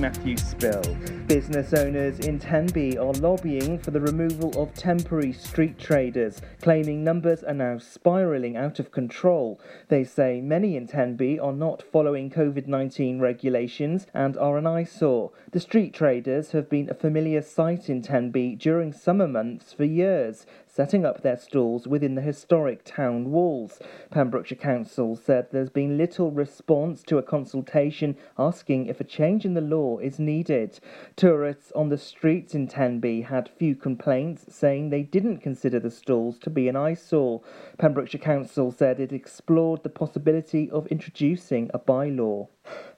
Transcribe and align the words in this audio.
Matthew 0.00 0.38
Spill. 0.38 0.82
Business 1.26 1.74
owners 1.74 2.20
in 2.20 2.38
Tenby 2.38 2.96
are 2.96 3.12
lobbying 3.12 3.78
for 3.78 3.90
the 3.90 4.00
removal 4.00 4.50
of 4.58 4.72
temporary 4.72 5.34
street 5.34 5.78
traders, 5.78 6.40
claiming 6.62 7.04
numbers 7.04 7.44
are 7.44 7.52
now 7.52 7.76
spiralling 7.76 8.56
out 8.56 8.78
of 8.78 8.90
control. 8.92 9.60
They 9.88 10.04
say 10.04 10.40
many 10.40 10.74
in 10.74 10.86
Tenby 10.86 11.38
are 11.38 11.52
not 11.52 11.82
following 11.82 12.30
COVID 12.30 12.66
19 12.66 13.20
regulations 13.20 14.06
and 14.14 14.38
are 14.38 14.56
an 14.56 14.66
eyesore. 14.66 15.32
The 15.52 15.60
street 15.60 15.92
traders 15.92 16.52
have 16.52 16.70
been 16.70 16.88
a 16.88 16.94
familiar 16.94 17.42
sight 17.42 17.90
in 17.90 18.00
Tenby 18.00 18.56
during 18.56 18.94
summer 18.94 19.28
months 19.28 19.74
for 19.74 19.84
years, 19.84 20.46
setting 20.66 21.04
up 21.04 21.22
their 21.22 21.36
stalls 21.36 21.86
within 21.86 22.14
the 22.14 22.22
historic 22.22 22.84
town 22.84 23.30
walls. 23.30 23.78
Pembrokeshire 24.10 24.58
Council 24.58 25.14
said 25.14 25.46
there's 25.52 25.70
been 25.70 25.96
little 25.96 26.32
response 26.32 27.04
to 27.04 27.18
a 27.18 27.22
consultation 27.22 28.16
asking 28.36 28.86
if 28.86 29.00
a 29.00 29.04
change 29.04 29.44
in 29.44 29.54
the 29.54 29.60
law 29.60 29.98
is 29.98 30.18
needed. 30.18 30.80
Tourists 31.14 31.70
on 31.76 31.90
the 31.90 31.98
streets 31.98 32.52
in 32.52 32.66
Tenby 32.66 33.22
had 33.22 33.48
few 33.48 33.76
complaints, 33.76 34.52
saying 34.52 34.90
they 34.90 35.02
didn't 35.02 35.38
consider 35.38 35.78
the 35.78 35.92
stalls 35.92 36.38
to 36.40 36.50
be 36.50 36.66
an 36.66 36.74
eyesore. 36.74 37.40
Pembrokeshire 37.78 38.20
Council 38.20 38.72
said 38.72 38.98
it 38.98 39.12
explored 39.12 39.84
the 39.84 39.88
possibility 39.88 40.68
of 40.70 40.88
introducing 40.88 41.70
a 41.72 41.78
bylaw. 41.78 42.48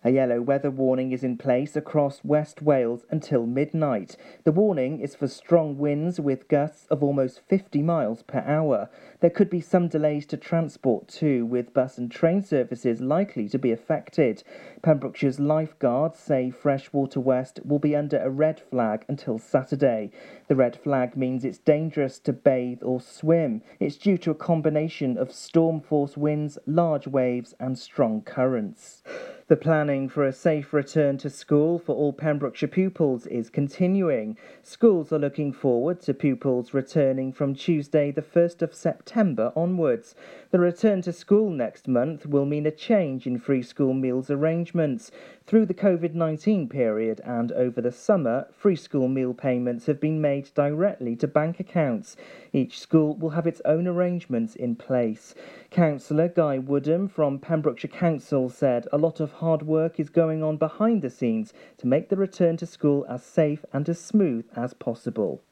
A 0.05 0.11
yellow 0.11 0.43
weather 0.43 0.71
warning 0.71 1.13
is 1.13 1.23
in 1.23 1.39
place 1.39 1.77
across 1.77 2.25
West 2.25 2.61
Wales 2.61 3.07
until 3.11 3.47
midnight. 3.47 4.17
The 4.45 4.51
warning 4.51 5.01
is 5.01 5.15
for 5.15 5.29
strong 5.29 5.79
winds 5.79 6.19
with 6.19 6.49
gusts 6.49 6.87
of 6.89 7.03
almost 7.03 7.41
50 7.49 7.83
miles 7.83 8.23
per 8.23 8.41
hour. 8.41 8.91
There 9.21 9.31
could 9.31 9.49
be 9.49 9.61
some 9.61 9.87
delays 9.89 10.27
to 10.27 10.37
transport 10.37 11.02
with 11.23 11.75
bus 11.75 11.99
and 11.99 12.11
train 12.11 12.43
services 12.43 13.01
likely 13.01 13.49
to 13.49 13.59
be 13.59 13.73
affected. 13.73 14.43
Pembrokeshire's 14.83 15.41
lifeguards 15.41 16.19
say 16.19 16.51
Freshwater 16.51 17.21
West 17.21 17.61
will 17.65 17.79
be 17.79 17.97
under 17.97 18.19
a 18.19 18.31
red 18.31 18.61
flag 18.61 19.05
until 19.09 19.39
Saturday. 19.39 20.11
The 20.49 20.57
red 20.57 20.77
flag 20.77 21.17
means 21.17 21.45
it's 21.45 21.59
dangerous 21.59 22.19
to 22.21 22.33
bathe 22.33 22.83
or 22.83 23.01
swim. 23.01 23.63
It's 23.81 23.97
due 23.97 24.19
to 24.19 24.31
a 24.31 24.35
combination 24.35 25.19
of 25.19 25.33
storm 25.33 25.81
force 25.81 26.17
winds, 26.17 26.59
large 26.67 27.07
waves, 27.07 27.55
and 27.59 27.79
strong 27.79 28.23
currents. 28.23 29.03
The 29.49 29.57
planning 29.57 30.09
for 30.09 30.25
a 30.25 30.33
safe 30.33 30.73
return 30.73 31.19
to 31.19 31.29
school 31.29 31.79
for 31.79 31.95
all 31.95 32.13
Pembrokeshire 32.13 32.69
pupils 32.69 33.27
is 33.27 33.51
continuing. 33.51 34.39
Schools 34.63 35.13
are 35.13 35.19
looking 35.19 35.53
forward 35.53 36.01
to 36.03 36.15
pupils 36.15 36.73
returning 36.73 37.33
from 37.33 37.55
Tuesday, 37.55 38.11
the 38.11 38.23
1st 38.23 38.63
of 38.63 38.75
September 38.75 39.53
onwards. 39.55 40.15
The 40.53 40.59
return 40.59 41.01
to 41.03 41.15
school 41.15 41.49
next 41.49 41.89
month 41.89 42.27
will 42.27 42.45
mean 42.45 42.67
a 42.67 42.71
change 42.71 43.27
in 43.27 43.39
free 43.39 43.63
school 43.63 43.95
meals 43.95 44.31
arrangements. 44.31 45.11
Through 45.47 45.65
the 45.65 45.73
COVID 45.73 46.13
19 46.13 46.69
period 46.69 47.23
and 47.25 47.51
over 47.53 47.81
the 47.81 47.91
summer, 47.91 48.49
free 48.53 48.77
school 48.77 49.09
meal 49.09 49.33
payments 49.33 49.87
have 49.87 49.99
been 49.99 50.21
made 50.21 50.51
directly 50.55 51.17
to 51.17 51.27
bank 51.27 51.59
accounts. 51.59 52.19
Each 52.53 52.79
school 52.79 53.17
will 53.17 53.31
have 53.31 53.47
its 53.47 53.63
own 53.65 53.89
arrangements 53.89 54.55
in 54.55 54.77
place. 54.77 55.35
Councillor 55.71 56.29
Guy 56.29 56.59
Woodham 56.59 57.09
from 57.09 57.39
Pembrokeshire 57.39 57.89
Council 57.89 58.51
said 58.51 58.87
a 58.93 58.99
lot 58.99 59.21
of 59.21 59.33
hard 59.33 59.63
work 59.63 59.99
is 59.99 60.11
going 60.11 60.43
on 60.43 60.59
behind 60.59 61.01
the 61.01 61.09
scenes 61.09 61.55
to 61.79 61.87
make 61.87 62.11
the 62.11 62.17
return 62.17 62.59
to 62.59 62.67
school 62.67 63.07
as 63.09 63.25
safe 63.25 63.65
and 63.73 63.89
as 63.89 63.99
smooth 63.99 64.45
as 64.55 64.75
possible. 64.75 65.43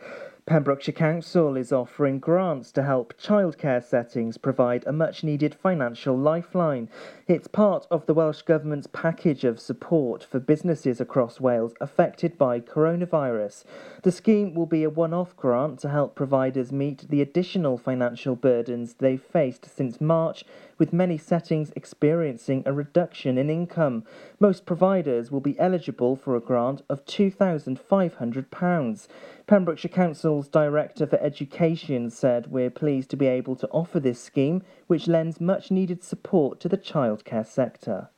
Pembrokeshire 0.50 0.92
Council 0.92 1.56
is 1.56 1.70
offering 1.70 2.18
grants 2.18 2.72
to 2.72 2.82
help 2.82 3.16
childcare 3.16 3.80
settings 3.80 4.36
provide 4.36 4.84
a 4.84 4.90
much 4.92 5.22
needed 5.22 5.54
financial 5.54 6.18
lifeline. 6.18 6.88
It's 7.28 7.46
part 7.46 7.86
of 7.88 8.06
the 8.06 8.14
Welsh 8.14 8.42
Government's 8.42 8.88
package 8.88 9.44
of 9.44 9.60
support 9.60 10.24
for 10.24 10.40
businesses 10.40 11.00
across 11.00 11.38
Wales 11.38 11.74
affected 11.80 12.36
by 12.36 12.58
coronavirus. 12.58 13.62
The 14.02 14.10
scheme 14.10 14.52
will 14.52 14.66
be 14.66 14.82
a 14.82 14.90
one 14.90 15.14
off 15.14 15.36
grant 15.36 15.78
to 15.82 15.88
help 15.88 16.16
providers 16.16 16.72
meet 16.72 17.08
the 17.08 17.22
additional 17.22 17.78
financial 17.78 18.34
burdens 18.34 18.94
they've 18.94 19.22
faced 19.22 19.68
since 19.72 20.00
March, 20.00 20.44
with 20.80 20.92
many 20.92 21.16
settings 21.16 21.70
experiencing 21.76 22.64
a 22.66 22.72
reduction 22.72 23.38
in 23.38 23.48
income. 23.48 24.02
Most 24.40 24.66
providers 24.66 25.30
will 25.30 25.40
be 25.40 25.56
eligible 25.60 26.16
for 26.16 26.34
a 26.34 26.40
grant 26.40 26.82
of 26.88 27.04
£2,500. 27.04 29.06
Pembrokeshire 29.46 29.90
Council's 29.90 30.48
Director 30.48 31.06
for 31.06 31.20
Education 31.20 32.10
said, 32.10 32.50
We're 32.50 32.70
pleased 32.70 33.10
to 33.10 33.16
be 33.16 33.26
able 33.26 33.54
to 33.56 33.68
offer 33.68 34.00
this 34.00 34.20
scheme, 34.20 34.62
which 34.86 35.06
lends 35.06 35.38
much 35.40 35.70
needed 35.70 36.02
support 36.02 36.58
to 36.60 36.68
the 36.68 36.78
childcare 36.78 37.46
sector. 37.46 38.08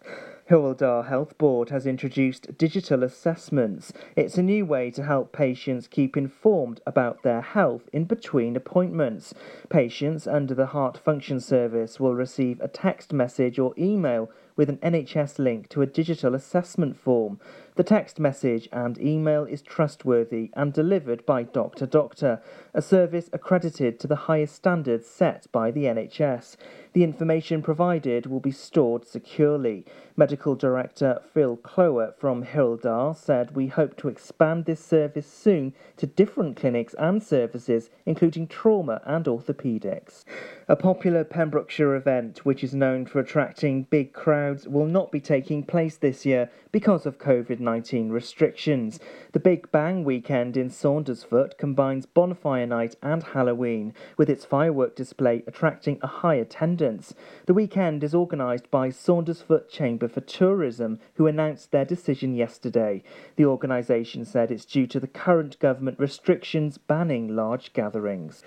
Dda 0.50 1.06
Health 1.06 1.38
Board 1.38 1.70
has 1.70 1.86
introduced 1.86 2.58
digital 2.58 3.04
assessments. 3.04 3.92
It's 4.16 4.36
a 4.36 4.42
new 4.42 4.66
way 4.66 4.90
to 4.90 5.04
help 5.04 5.32
patients 5.32 5.86
keep 5.86 6.16
informed 6.16 6.80
about 6.84 7.22
their 7.22 7.40
health 7.40 7.88
in 7.92 8.04
between 8.04 8.56
appointments. 8.56 9.32
Patients 9.68 10.26
under 10.26 10.54
the 10.54 10.66
Heart 10.66 10.98
Function 10.98 11.38
Service 11.38 12.00
will 12.00 12.14
receive 12.14 12.60
a 12.60 12.68
text 12.68 13.12
message 13.12 13.58
or 13.58 13.72
email 13.78 14.30
with 14.56 14.68
an 14.68 14.78
NHS 14.78 15.38
link 15.38 15.68
to 15.70 15.80
a 15.80 15.86
digital 15.86 16.34
assessment 16.34 16.96
form. 16.96 17.38
The 17.74 17.82
text 17.82 18.20
message 18.20 18.68
and 18.70 19.00
email 19.00 19.44
is 19.44 19.62
trustworthy 19.62 20.50
and 20.52 20.74
delivered 20.74 21.24
by 21.24 21.44
Doctor 21.44 21.86
Doctor, 21.86 22.42
a 22.74 22.82
service 22.82 23.30
accredited 23.32 23.98
to 24.00 24.06
the 24.06 24.28
highest 24.28 24.56
standards 24.56 25.06
set 25.06 25.46
by 25.52 25.70
the 25.70 25.84
NHS. 25.84 26.58
The 26.92 27.02
information 27.02 27.62
provided 27.62 28.26
will 28.26 28.40
be 28.40 28.50
stored 28.50 29.06
securely. 29.06 29.86
Medical 30.14 30.54
Director 30.54 31.22
Phil 31.32 31.56
Kloer 31.56 32.12
from 32.18 32.44
Dda 32.44 33.16
said 33.16 33.56
we 33.56 33.68
hope 33.68 33.96
to 33.96 34.08
expand 34.08 34.66
this 34.66 34.84
service 34.84 35.26
soon 35.26 35.72
to 35.96 36.06
different 36.06 36.58
clinics 36.58 36.94
and 36.98 37.22
services, 37.22 37.88
including 38.04 38.46
trauma 38.46 39.00
and 39.06 39.24
orthopaedics. 39.24 40.24
A 40.68 40.76
popular 40.76 41.24
Pembrokeshire 41.24 41.96
event, 41.96 42.44
which 42.44 42.62
is 42.62 42.74
known 42.74 43.06
for 43.06 43.20
attracting 43.20 43.84
big 43.84 44.12
crowds, 44.12 44.68
will 44.68 44.84
not 44.84 45.10
be 45.10 45.20
taking 45.20 45.62
place 45.62 45.96
this 45.96 46.26
year 46.26 46.50
because 46.70 47.06
of 47.06 47.18
COVID 47.18 47.60
19 47.62 48.10
restrictions. 48.10 49.00
The 49.32 49.40
Big 49.40 49.70
Bang 49.72 50.04
weekend 50.04 50.56
in 50.56 50.68
Saundersfoot 50.68 51.56
combines 51.56 52.04
Bonfire 52.04 52.66
Night 52.66 52.96
and 53.02 53.22
Halloween, 53.22 53.94
with 54.16 54.28
its 54.28 54.44
firework 54.44 54.94
display 54.94 55.42
attracting 55.46 55.98
a 56.02 56.06
high 56.06 56.34
attendance. 56.34 57.14
The 57.46 57.54
weekend 57.54 58.04
is 58.04 58.14
organised 58.14 58.70
by 58.70 58.88
Saundersfoot 58.88 59.68
Chamber 59.68 60.08
for 60.08 60.20
Tourism, 60.20 60.98
who 61.14 61.26
announced 61.26 61.70
their 61.70 61.84
decision 61.84 62.34
yesterday. 62.34 63.02
The 63.36 63.46
organisation 63.46 64.24
said 64.24 64.50
it's 64.50 64.64
due 64.64 64.86
to 64.88 65.00
the 65.00 65.06
current 65.06 65.58
government 65.58 65.98
restrictions 65.98 66.78
banning 66.78 67.34
large 67.34 67.72
gatherings. 67.72 68.42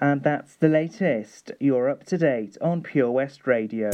And 0.00 0.22
that's 0.22 0.54
the 0.54 0.68
latest. 0.68 1.50
You're 1.58 1.88
up 1.88 2.04
to 2.04 2.18
date 2.18 2.56
on 2.60 2.82
Pure 2.82 3.10
West 3.10 3.46
Radio. 3.46 3.90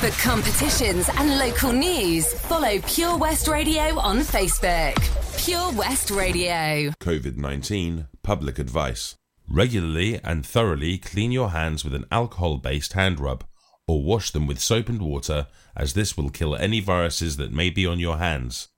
For 0.00 0.08
competitions 0.22 1.10
and 1.18 1.38
local 1.38 1.74
news, 1.74 2.32
follow 2.32 2.78
Pure 2.86 3.18
West 3.18 3.46
Radio 3.48 3.98
on 3.98 4.20
Facebook. 4.20 4.96
Pure 5.44 5.72
West 5.72 6.10
Radio. 6.10 6.90
COVID 7.02 7.36
19 7.36 8.08
Public 8.22 8.58
Advice. 8.58 9.16
Regularly 9.46 10.18
and 10.24 10.46
thoroughly 10.46 10.96
clean 10.96 11.32
your 11.32 11.50
hands 11.50 11.84
with 11.84 11.92
an 11.92 12.06
alcohol 12.10 12.56
based 12.56 12.94
hand 12.94 13.20
rub 13.20 13.44
or 13.86 14.02
wash 14.02 14.30
them 14.30 14.46
with 14.46 14.58
soap 14.58 14.88
and 14.88 15.02
water, 15.02 15.48
as 15.76 15.92
this 15.92 16.16
will 16.16 16.30
kill 16.30 16.56
any 16.56 16.80
viruses 16.80 17.36
that 17.36 17.52
may 17.52 17.68
be 17.68 17.84
on 17.84 17.98
your 17.98 18.16
hands. 18.16 18.68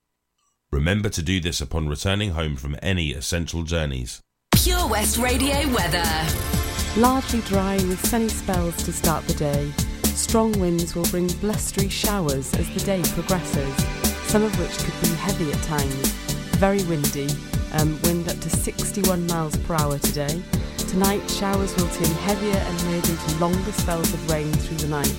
Remember 0.72 1.08
to 1.08 1.22
do 1.22 1.38
this 1.38 1.60
upon 1.60 1.88
returning 1.88 2.30
home 2.30 2.56
from 2.56 2.74
any 2.82 3.12
essential 3.12 3.62
journeys. 3.62 4.20
Pure 4.56 4.88
West 4.88 5.18
Radio 5.18 5.72
weather. 5.72 6.02
Largely 6.96 7.42
dry 7.42 7.76
with 7.76 8.04
sunny 8.04 8.28
spells 8.28 8.76
to 8.78 8.92
start 8.92 9.24
the 9.28 9.34
day. 9.34 9.72
Strong 10.14 10.52
winds 10.60 10.94
will 10.94 11.04
bring 11.04 11.26
blustery 11.40 11.88
showers 11.88 12.52
as 12.54 12.68
the 12.74 12.80
day 12.80 13.02
progresses, 13.14 13.74
some 14.28 14.42
of 14.42 14.58
which 14.58 14.76
could 14.78 15.00
be 15.00 15.14
heavy 15.16 15.50
at 15.50 15.62
times. 15.62 16.08
Very 16.58 16.82
windy, 16.84 17.28
um, 17.72 18.00
wind 18.02 18.28
up 18.28 18.38
to 18.40 18.50
61 18.50 19.26
miles 19.26 19.56
per 19.56 19.74
hour 19.74 19.98
today. 19.98 20.42
Tonight, 20.76 21.26
showers 21.30 21.74
will 21.76 21.88
turn 21.88 22.14
heavier 22.26 22.56
and 22.56 22.84
merge 22.84 23.08
into 23.08 23.38
longer 23.38 23.72
spells 23.72 24.12
of 24.12 24.30
rain 24.30 24.52
through 24.52 24.76
the 24.78 24.88
night, 24.88 25.14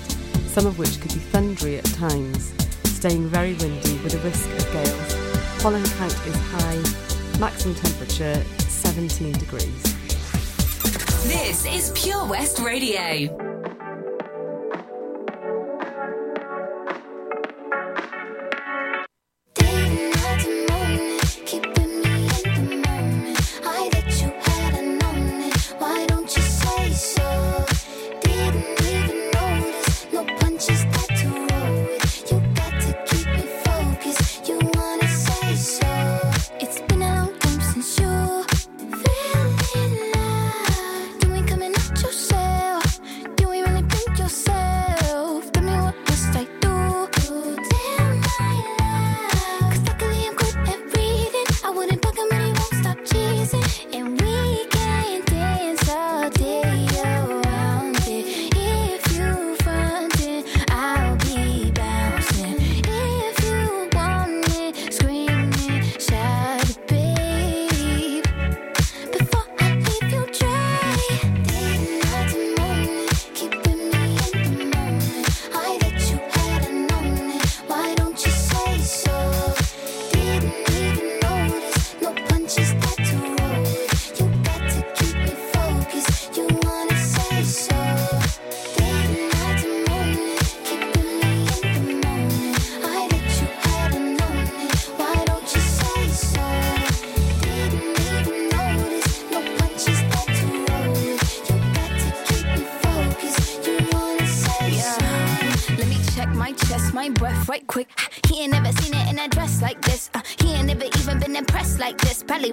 some 0.47 0.67
of 0.67 0.77
which 0.77 1.01
could 1.01 1.13
be 1.13 1.19
thundery 1.19 1.77
at 1.77 1.85
times, 1.85 2.53
staying 2.85 3.27
very 3.27 3.53
windy 3.55 3.97
with 4.03 4.13
a 4.13 4.19
risk 4.19 4.47
of 4.49 4.71
gales. 4.71 5.61
Pollen 5.61 5.83
count 5.97 6.13
is 6.27 6.35
high, 6.51 7.39
maximum 7.39 7.75
temperature 7.75 8.43
17 8.59 9.33
degrees. 9.33 9.83
This 11.23 11.65
is 11.65 11.91
Pure 11.95 12.27
West 12.27 12.59
Radio. 12.59 13.52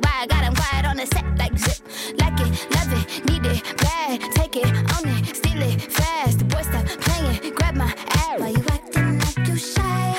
Why 0.02 0.22
I 0.22 0.26
got 0.26 0.44
him 0.44 0.54
quiet 0.54 0.86
on 0.86 0.96
the 0.96 1.06
set 1.06 1.26
like 1.38 1.56
zip. 1.58 1.78
Like 2.18 2.38
it, 2.40 2.50
love 2.74 2.92
it, 2.92 3.24
need 3.28 3.46
it, 3.46 3.62
bad. 3.78 4.20
Take 4.34 4.56
it, 4.56 4.66
own 4.66 5.08
it, 5.16 5.36
steal 5.36 5.62
it, 5.62 5.80
fast. 5.82 6.38
The 6.38 6.44
boy 6.44 6.62
stop 6.62 6.86
playing, 6.86 7.54
grab 7.54 7.76
my 7.76 7.92
ass. 8.08 8.40
Why 8.40 8.48
you 8.50 8.64
acting 8.70 9.18
like 9.18 9.48
you 9.48 9.56
shy? 9.56 10.14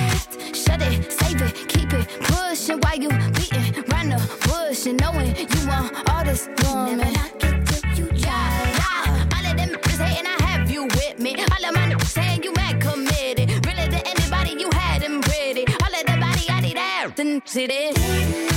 Shut 0.54 0.82
it, 0.82 1.12
save 1.12 1.42
it, 1.42 1.54
keep 1.68 1.92
it 1.92 2.06
pushing 2.22 2.78
while 2.80 2.98
you 2.98 3.08
beating 3.36 3.84
round 3.88 4.12
the 4.12 4.20
bush 4.46 4.86
and 4.86 5.00
knowing 5.00 5.34
you 5.36 5.66
want 5.66 5.92
all 6.10 6.24
this 6.24 6.48
woman. 6.62 6.98
Never 6.98 7.10
knock 7.12 7.44
it 7.44 7.66
till 7.66 7.90
you 7.98 8.06
try. 8.20 8.50
Yeah, 8.80 9.28
all 9.34 9.46
of 9.50 9.56
them 9.56 9.70
is 9.84 9.98
hating, 9.98 10.26
I 10.26 10.42
have 10.46 10.70
you 10.70 10.84
with 10.84 11.18
me. 11.18 11.34
All 11.36 11.64
of 11.68 11.74
my 11.74 11.86
niggas 11.90 12.06
saying 12.06 12.42
you 12.42 12.52
mad 12.54 12.80
committed. 12.80 13.50
Really 13.66 13.88
to 13.88 14.00
anybody 14.08 14.52
you 14.58 14.70
had 14.72 15.02
them 15.02 15.20
pretty. 15.20 15.64
All 15.82 15.94
of 15.94 16.04
the 16.06 16.16
body 16.20 16.46
I 16.48 16.60
need 16.60 16.78
out 16.78 17.18
and 17.18 17.42
see 17.44 17.66
this. 17.66 18.51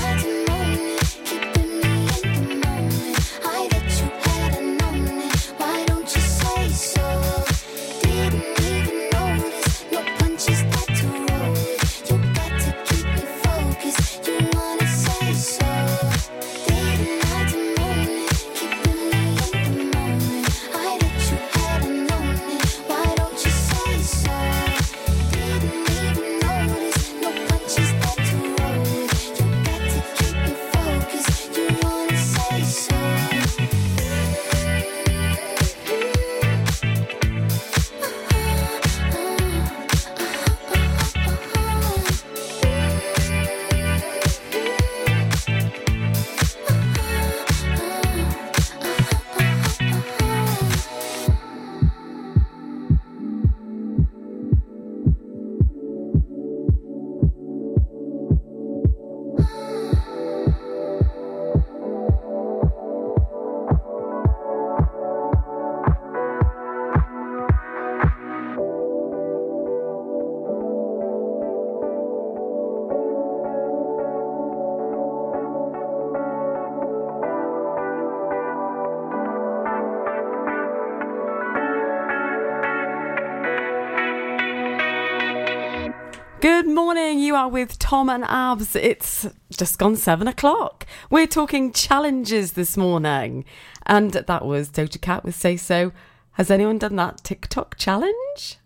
Good 86.46 86.68
morning. 86.68 87.18
You 87.18 87.34
are 87.34 87.50
with 87.50 87.80
Tom 87.80 88.08
and 88.08 88.24
Abz. 88.24 88.76
It's 88.76 89.26
just 89.50 89.80
gone 89.80 89.96
seven 89.96 90.28
o'clock. 90.28 90.86
We're 91.10 91.26
talking 91.26 91.74
challenges 91.74 92.52
this 92.52 92.78
morning. 92.78 93.46
And 93.88 94.12
that 94.12 94.46
was 94.46 94.70
Doja 94.70 95.02
Cat 95.02 95.24
with 95.24 95.34
Say 95.34 95.58
So. 95.58 95.92
Has 96.34 96.52
anyone 96.52 96.78
done 96.78 96.98
that 96.98 97.24
TikTok 97.24 97.78
challenge? 97.78 98.60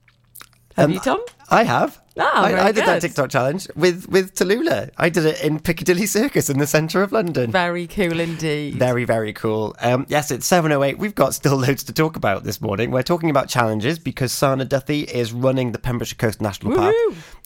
Have 0.75 0.89
Um, 0.89 0.91
you, 0.91 0.99
Tom? 0.99 1.21
I 1.51 1.63
have. 1.63 1.99
Ah, 2.21 2.43
I, 2.43 2.67
I 2.67 2.71
did 2.73 2.85
that. 2.85 3.01
TikTok 3.01 3.29
challenge 3.29 3.67
with 3.77 4.07
with 4.09 4.35
Tallulah. 4.35 4.89
I 4.97 5.07
did 5.09 5.25
it 5.25 5.41
in 5.41 5.57
Piccadilly 5.59 6.05
Circus 6.05 6.49
in 6.49 6.57
the 6.59 6.67
centre 6.67 7.01
of 7.01 7.13
London. 7.13 7.49
Very 7.49 7.87
cool 7.87 8.19
indeed. 8.19 8.75
Very, 8.75 9.05
very 9.05 9.31
cool. 9.31 9.73
Um, 9.79 10.05
yes, 10.09 10.29
it's 10.29 10.45
7.08. 10.49 10.97
We've 10.97 11.15
got 11.15 11.33
still 11.33 11.55
loads 11.65 11.81
to 11.83 11.93
talk 11.93 12.17
about 12.17 12.43
this 12.43 12.59
morning. 12.59 12.91
We're 12.91 13.03
talking 13.03 13.29
about 13.29 13.47
challenges 13.47 13.99
because 13.99 14.33
Sana 14.33 14.65
Duthie 14.65 15.03
is 15.03 15.31
running 15.31 15.71
the 15.71 15.79
Pembrokeshire 15.79 16.17
Coast 16.17 16.41
National 16.41 16.75
Park. 16.75 16.93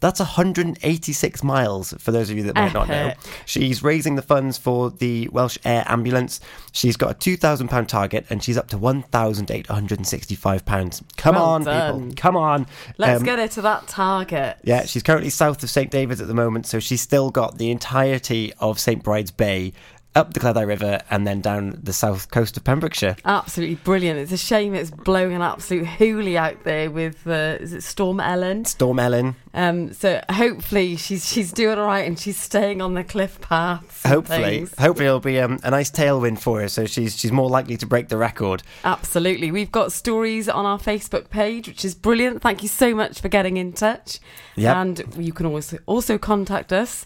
That's 0.01 0.19
186 0.19 1.43
miles, 1.43 1.93
for 1.99 2.11
those 2.11 2.31
of 2.31 2.37
you 2.37 2.43
that 2.43 2.55
might 2.55 2.73
not 2.73 2.87
know. 2.87 3.13
She's 3.45 3.83
raising 3.83 4.15
the 4.15 4.21
funds 4.23 4.57
for 4.57 4.89
the 4.89 5.29
Welsh 5.31 5.57
Air 5.63 5.83
Ambulance. 5.87 6.39
She's 6.71 6.97
got 6.97 7.11
a 7.11 7.15
£2,000 7.15 7.87
target 7.87 8.25
and 8.29 8.43
she's 8.43 8.57
up 8.57 8.67
to 8.69 8.77
£1,865. 8.77 11.03
Come 11.17 11.35
Well 11.35 11.45
on, 11.45 11.63
done. 11.63 11.99
people. 12.09 12.15
Come 12.17 12.35
on. 12.35 12.65
Let's 12.97 13.19
Um, 13.19 13.25
get 13.25 13.37
her 13.39 13.47
to 13.49 13.61
that 13.61 13.87
target. 13.93 14.57
yeah, 14.63 14.85
she's 14.85 15.03
currently 15.03 15.29
south 15.29 15.61
of 15.61 15.69
St 15.69 15.91
David's 15.91 16.19
at 16.19 16.27
the 16.27 16.33
moment, 16.33 16.65
so 16.65 16.79
she's 16.79 17.01
still 17.01 17.29
got 17.29 17.59
the 17.59 17.69
entirety 17.69 18.51
of 18.59 18.79
St 18.79 19.03
Bride's 19.03 19.29
Bay 19.31 19.71
up 20.15 20.33
the 20.33 20.39
Cleddau 20.39 20.65
River 20.67 21.01
and 21.09 21.25
then 21.25 21.41
down 21.41 21.79
the 21.81 21.93
south 21.93 22.29
coast 22.31 22.57
of 22.57 22.63
Pembrokeshire. 22.63 23.15
Absolutely 23.25 23.75
brilliant. 23.75 24.19
It's 24.19 24.31
a 24.31 24.37
shame 24.37 24.73
it's 24.75 24.91
blowing 24.91 25.33
an 25.33 25.41
absolute 25.41 25.85
hoolie 25.85 26.35
out 26.35 26.63
there 26.63 26.91
with 26.91 27.25
uh, 27.27 27.57
is 27.59 27.73
it 27.73 27.83
Storm 27.83 28.19
Ellen? 28.19 28.65
Storm 28.65 28.99
Ellen. 28.99 29.35
Um, 29.55 29.93
so 29.93 30.21
hopefully 30.29 30.95
she's 30.97 31.27
she's 31.27 31.51
doing 31.51 31.77
all 31.77 31.87
right 31.87 32.07
and 32.07 32.19
she's 32.19 32.37
staying 32.37 32.81
on 32.81 32.93
the 32.93 33.03
cliff 33.03 33.39
paths. 33.41 34.03
Hopefully, 34.03 34.65
things. 34.65 34.75
hopefully 34.77 35.07
it'll 35.07 35.19
be 35.19 35.39
um, 35.39 35.59
a 35.63 35.71
nice 35.71 35.91
tailwind 35.91 36.39
for 36.39 36.61
her, 36.61 36.67
so 36.67 36.85
she's 36.85 37.17
she's 37.17 37.31
more 37.31 37.49
likely 37.49 37.77
to 37.77 37.85
break 37.85 38.09
the 38.09 38.17
record. 38.17 38.63
Absolutely. 38.83 39.51
We've 39.51 39.71
got 39.71 39.91
stories 39.91 40.49
on 40.49 40.65
our 40.65 40.79
Facebook 40.79 41.29
page, 41.29 41.67
which 41.67 41.85
is 41.85 41.95
brilliant. 41.95 42.41
Thank 42.41 42.63
you 42.63 42.69
so 42.69 42.95
much 42.95 43.21
for 43.21 43.29
getting 43.29 43.57
in 43.57 43.73
touch. 43.73 44.19
Yep. 44.55 44.75
And 44.75 45.15
you 45.17 45.33
can 45.33 45.45
always 45.45 45.73
also 45.85 46.17
contact 46.17 46.71
us. 46.71 47.05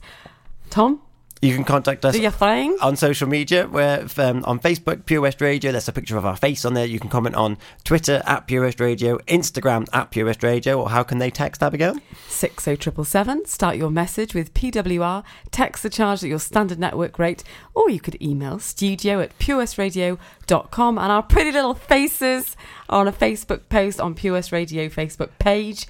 Tom, 0.69 1.01
You 1.41 1.53
can 1.53 1.63
contact 1.63 2.03
us 2.03 2.15
do 2.15 2.21
your 2.21 2.31
thing. 2.31 2.77
on 2.81 2.95
social 2.95 3.27
media. 3.27 3.67
We're 3.67 4.07
um, 4.17 4.43
on 4.45 4.59
Facebook, 4.59 5.05
Pure 5.05 5.21
West 5.21 5.39
Radio. 5.39 5.71
There's 5.71 5.87
a 5.87 5.93
picture 5.93 6.17
of 6.17 6.25
our 6.25 6.35
face 6.35 6.65
on 6.65 6.73
there. 6.73 6.85
You 6.85 6.99
can 6.99 7.09
comment 7.09 7.35
on 7.35 7.57
Twitter 7.83 8.23
at 8.25 8.47
Pure 8.47 8.63
West 8.63 8.79
Radio, 8.79 9.17
Instagram 9.27 9.87
at 9.93 10.09
Pure 10.09 10.25
West 10.25 10.41
Radio, 10.41 10.81
or 10.81 10.89
how 10.89 11.03
can 11.03 11.19
they 11.19 11.29
text 11.29 11.61
Abigail? 11.61 11.95
60777. 12.27 13.45
Start 13.45 13.77
your 13.77 13.91
message 13.91 14.33
with 14.33 14.53
PWR. 14.53 15.23
Text 15.51 15.83
the 15.83 15.89
charge 15.89 16.23
at 16.23 16.29
your 16.29 16.39
standard 16.39 16.79
network 16.79 17.19
rate, 17.19 17.43
or 17.75 17.89
you 17.89 17.99
could 17.99 18.19
email 18.21 18.57
studio 18.57 19.19
at 19.19 19.37
purewestradio.com. 19.37 20.97
And 20.97 21.11
our 21.11 21.23
pretty 21.23 21.51
little 21.51 21.75
faces 21.75 22.55
are 22.89 23.01
on 23.01 23.07
a 23.07 23.13
Facebook 23.13 23.69
post 23.69 23.99
on 23.99 24.15
Pure 24.15 24.33
West 24.33 24.51
Radio 24.51 24.89
Facebook 24.89 25.29
page. 25.37 25.85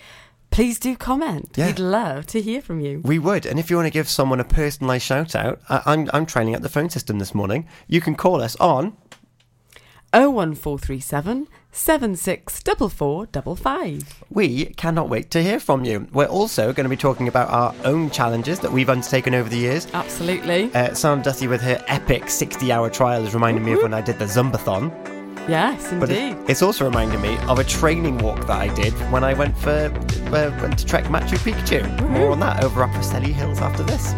Please 0.57 0.79
do 0.79 0.95
comment. 0.95 1.51
Yeah. 1.55 1.67
We'd 1.67 1.77
love 1.77 2.25
to 2.33 2.41
hear 2.41 2.63
from 2.63 2.79
you. 2.79 2.99
We 3.05 3.19
would, 3.19 3.45
and 3.45 3.59
if 3.59 3.69
you 3.69 3.75
want 3.75 3.85
to 3.85 3.91
give 3.91 4.09
someone 4.09 4.39
a 4.39 4.43
personalised 4.43 5.03
shout 5.03 5.35
out, 5.35 5.61
I- 5.69 5.83
I'm 5.85 6.09
I'm 6.13 6.25
training 6.25 6.55
at 6.55 6.63
the 6.63 6.67
phone 6.67 6.89
system 6.89 7.19
this 7.19 7.35
morning. 7.35 7.67
You 7.87 8.01
can 8.01 8.15
call 8.15 8.41
us 8.41 8.55
on 8.55 8.97
01437 10.13 11.47
764455. 11.71 14.23
We 14.31 14.65
cannot 14.65 15.09
wait 15.09 15.29
to 15.29 15.43
hear 15.43 15.59
from 15.59 15.85
you. 15.85 16.07
We're 16.11 16.25
also 16.25 16.73
going 16.73 16.85
to 16.85 16.89
be 16.89 16.97
talking 16.97 17.27
about 17.27 17.51
our 17.51 17.75
own 17.83 18.09
challenges 18.09 18.59
that 18.61 18.71
we've 18.71 18.89
undertaken 18.89 19.35
over 19.35 19.49
the 19.49 19.59
years. 19.59 19.85
Absolutely. 19.93 20.73
Uh, 20.73 20.95
Sam 20.95 21.21
Duthie 21.21 21.47
with 21.47 21.61
her 21.61 21.83
epic 21.85 22.31
60 22.31 22.71
hour 22.71 22.89
trial 22.89 23.23
is 23.27 23.35
reminding 23.35 23.63
me 23.63 23.73
of 23.73 23.83
when 23.83 23.93
I 23.93 24.01
did 24.01 24.17
the 24.17 24.25
Zumbathon. 24.25 25.16
Yes, 25.47 25.93
But 25.99 26.09
indeed. 26.09 26.37
it's 26.49 26.61
also 26.61 26.83
reminding 26.85 27.21
me 27.21 27.37
of 27.47 27.59
a 27.59 27.63
training 27.63 28.17
walk 28.17 28.47
that 28.47 28.59
I 28.59 28.73
did 28.75 28.93
when 29.11 29.23
I 29.23 29.33
went 29.33 29.57
for 29.57 29.69
uh, 29.71 30.51
went 30.61 30.77
to 30.79 30.85
trek 30.85 31.05
Machu 31.05 31.37
Picchu. 31.37 32.09
More 32.09 32.31
on 32.31 32.39
that 32.41 32.63
over 32.63 32.83
up 32.83 32.89
Preseli 32.91 33.31
Hills 33.33 33.59
after 33.59 33.83
this. 33.83 34.13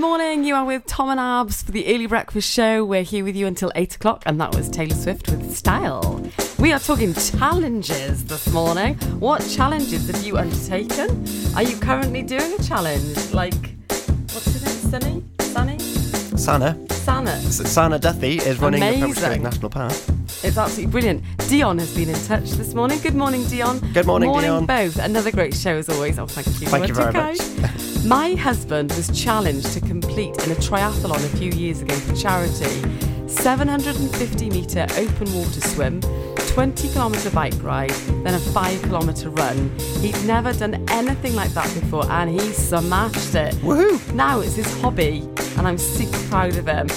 Morning. 0.00 0.44
You 0.44 0.54
are 0.54 0.64
with 0.64 0.86
Tom 0.86 1.08
and 1.10 1.18
Abz 1.18 1.64
for 1.64 1.72
the 1.72 1.92
Early 1.92 2.06
Breakfast 2.06 2.48
Show. 2.48 2.84
We're 2.84 3.02
here 3.02 3.24
with 3.24 3.34
you 3.34 3.48
until 3.48 3.72
8 3.74 3.96
o'clock, 3.96 4.22
and 4.26 4.40
that 4.40 4.54
was 4.54 4.68
Taylor 4.68 4.94
Swift 4.94 5.28
with 5.28 5.56
Style. 5.56 6.24
We 6.60 6.72
are 6.72 6.78
talking 6.78 7.14
challenges 7.14 8.24
this 8.24 8.46
morning. 8.52 8.94
What 9.18 9.40
challenges 9.48 10.06
have 10.08 10.24
you 10.24 10.38
undertaken? 10.38 11.26
Are 11.56 11.64
you 11.64 11.76
currently 11.78 12.22
doing 12.22 12.52
a 12.52 12.62
challenge? 12.62 13.32
Like, 13.32 13.54
what's 13.88 14.90
her 14.92 15.00
name? 15.00 15.28
Sunny? 15.40 15.78
Sunny? 15.78 15.78
Sana. 16.38 16.78
Sana. 16.90 17.40
Sana 17.40 17.98
Duffy 17.98 18.38
is 18.38 18.60
running 18.60 18.80
the 18.80 19.06
Pembroke 19.12 19.40
National 19.40 19.70
Park. 19.70 19.92
It's 20.44 20.56
absolutely 20.56 20.92
brilliant. 20.92 21.24
Dion 21.48 21.78
has 21.78 21.92
been 21.96 22.08
in 22.10 22.14
touch 22.26 22.50
this 22.52 22.72
morning. 22.72 23.00
Good 23.00 23.16
morning, 23.16 23.44
Dion. 23.46 23.80
Good 23.92 24.06
morning, 24.06 24.28
morning 24.28 24.50
Dion. 24.50 24.66
both. 24.66 24.96
Another 24.98 25.32
great 25.32 25.54
show 25.54 25.74
as 25.74 25.88
always. 25.88 26.18
Oh, 26.18 26.26
thank 26.26 26.46
you. 26.60 26.68
Thank 26.68 26.86
you 26.86 26.94
very 26.94 27.08
Okay. 27.08 27.34
My 28.04 28.34
husband 28.34 28.92
was 28.92 29.08
challenged 29.08 29.72
to 29.72 29.80
complete 29.80 30.36
in 30.44 30.52
a 30.52 30.54
triathlon 30.54 31.16
a 31.16 31.36
few 31.36 31.50
years 31.50 31.82
ago 31.82 31.94
for 31.94 32.14
charity. 32.14 32.82
750 33.26 34.50
metre 34.50 34.86
open 34.96 35.34
water 35.34 35.60
swim, 35.60 36.00
20 36.36 36.88
kilometre 36.88 37.30
bike 37.30 37.60
ride, 37.62 37.90
then 38.24 38.34
a 38.34 38.38
5 38.38 38.82
kilometre 38.82 39.30
run. 39.30 39.70
He'd 40.00 40.24
never 40.24 40.52
done 40.52 40.84
anything 40.90 41.34
like 41.34 41.50
that 41.50 41.72
before 41.74 42.08
and 42.10 42.30
he 42.30 42.52
smashed 42.52 43.34
it. 43.34 43.54
Woohoo! 43.56 44.14
Now 44.14 44.40
it's 44.40 44.54
his 44.54 44.80
hobby 44.80 45.28
and 45.58 45.66
I'm 45.66 45.78
super 45.78 46.18
proud 46.28 46.56
of 46.56 46.66
him. 46.66 46.88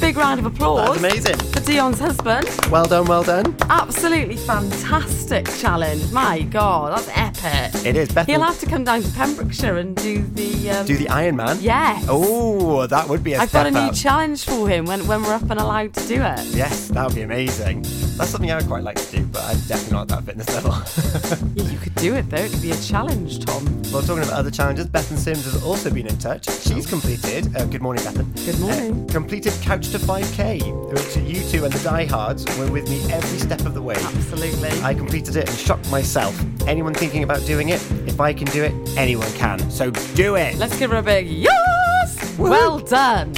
Big 0.00 0.16
round 0.16 0.38
of 0.38 0.46
applause 0.46 1.00
That's 1.00 1.14
amazing. 1.26 1.36
for 1.52 1.60
Dion's 1.60 1.98
husband. 1.98 2.46
Well 2.70 2.84
done, 2.84 3.06
well 3.06 3.24
done. 3.24 3.56
Absolutely 3.62 4.36
fantastic 4.36 5.46
challenge. 5.58 6.12
My 6.12 6.42
God, 6.42 6.96
that's 6.96 7.08
epic. 7.42 7.84
It 7.84 7.96
is. 7.96 8.10
Beth 8.12 8.26
He'll 8.26 8.42
have 8.42 8.58
to 8.60 8.66
come 8.66 8.84
down 8.84 9.02
to 9.02 9.10
Pembrokeshire 9.12 9.78
and 9.78 9.96
do 9.96 10.22
the. 10.22 10.70
Um, 10.70 10.86
do 10.86 10.96
the 10.96 11.08
Iron 11.08 11.36
Man. 11.36 11.58
Yes. 11.60 12.04
Oh, 12.08 12.86
that 12.86 13.08
would 13.08 13.24
be 13.24 13.32
a 13.32 13.40
I've 13.40 13.50
got 13.52 13.66
a 13.66 13.70
new 13.70 13.78
up. 13.78 13.94
challenge 13.94 14.44
for 14.44 14.68
him 14.68 14.84
when, 14.84 15.06
when 15.08 15.22
we're 15.22 15.34
up 15.34 15.50
and 15.50 15.58
allowed 15.58 15.94
to 15.94 16.06
do 16.06 16.22
it. 16.22 16.44
Yes, 16.54 16.88
that 16.88 17.04
would 17.06 17.14
be 17.16 17.22
amazing. 17.22 17.82
That's 18.16 18.30
something 18.30 18.50
I 18.50 18.56
would 18.56 18.66
quite 18.66 18.82
like 18.84 18.96
to 18.96 19.16
do, 19.16 19.24
but 19.26 19.42
I'm 19.44 19.58
definitely 19.60 19.92
not 19.92 20.02
at 20.02 20.08
that 20.08 20.24
fitness 20.24 20.48
level. 20.54 20.72
Yeah, 21.56 21.70
you 21.70 21.78
could 21.78 21.94
do 21.96 22.14
it 22.14 22.28
though. 22.30 22.36
It 22.36 22.52
could 22.52 22.62
be 22.62 22.70
a 22.70 22.76
challenge, 22.76 23.44
Tom. 23.44 23.64
well, 23.92 24.02
talking 24.02 24.18
about 24.22 24.34
other 24.34 24.50
challenges, 24.50 24.86
Bethan 24.86 25.16
Sims 25.16 25.44
has 25.44 25.62
also 25.64 25.90
been 25.90 26.06
in 26.06 26.18
touch. 26.18 26.44
She's 26.62 26.86
completed. 26.86 27.54
Uh, 27.56 27.64
good 27.66 27.80
morning, 27.82 28.04
Bethan. 28.04 28.26
Good 28.46 28.58
morning. 28.60 29.08
Uh, 29.08 29.12
completed 29.12 29.52
Couch 29.62 29.85
to 29.92 29.98
5K, 29.98 30.92
which 30.92 31.16
you 31.26 31.42
two 31.48 31.64
and 31.64 31.72
the 31.72 31.82
diehards 31.82 32.44
were 32.58 32.70
with 32.70 32.88
me 32.88 33.00
every 33.12 33.38
step 33.38 33.60
of 33.66 33.74
the 33.74 33.82
way. 33.82 33.94
Absolutely. 33.96 34.70
I 34.82 34.94
completed 34.94 35.36
it 35.36 35.48
and 35.48 35.58
shocked 35.58 35.90
myself. 35.90 36.38
Anyone 36.66 36.94
thinking 36.94 37.22
about 37.22 37.44
doing 37.46 37.68
it? 37.70 37.80
If 38.06 38.20
I 38.20 38.32
can 38.32 38.46
do 38.48 38.64
it, 38.64 38.72
anyone 38.96 39.30
can. 39.34 39.70
So 39.70 39.90
do 40.14 40.36
it. 40.36 40.56
Let's 40.56 40.78
give 40.78 40.90
her 40.90 40.98
a 40.98 41.02
big 41.02 41.28
yes. 41.28 42.36
Well 42.38 42.78
done. 42.80 43.32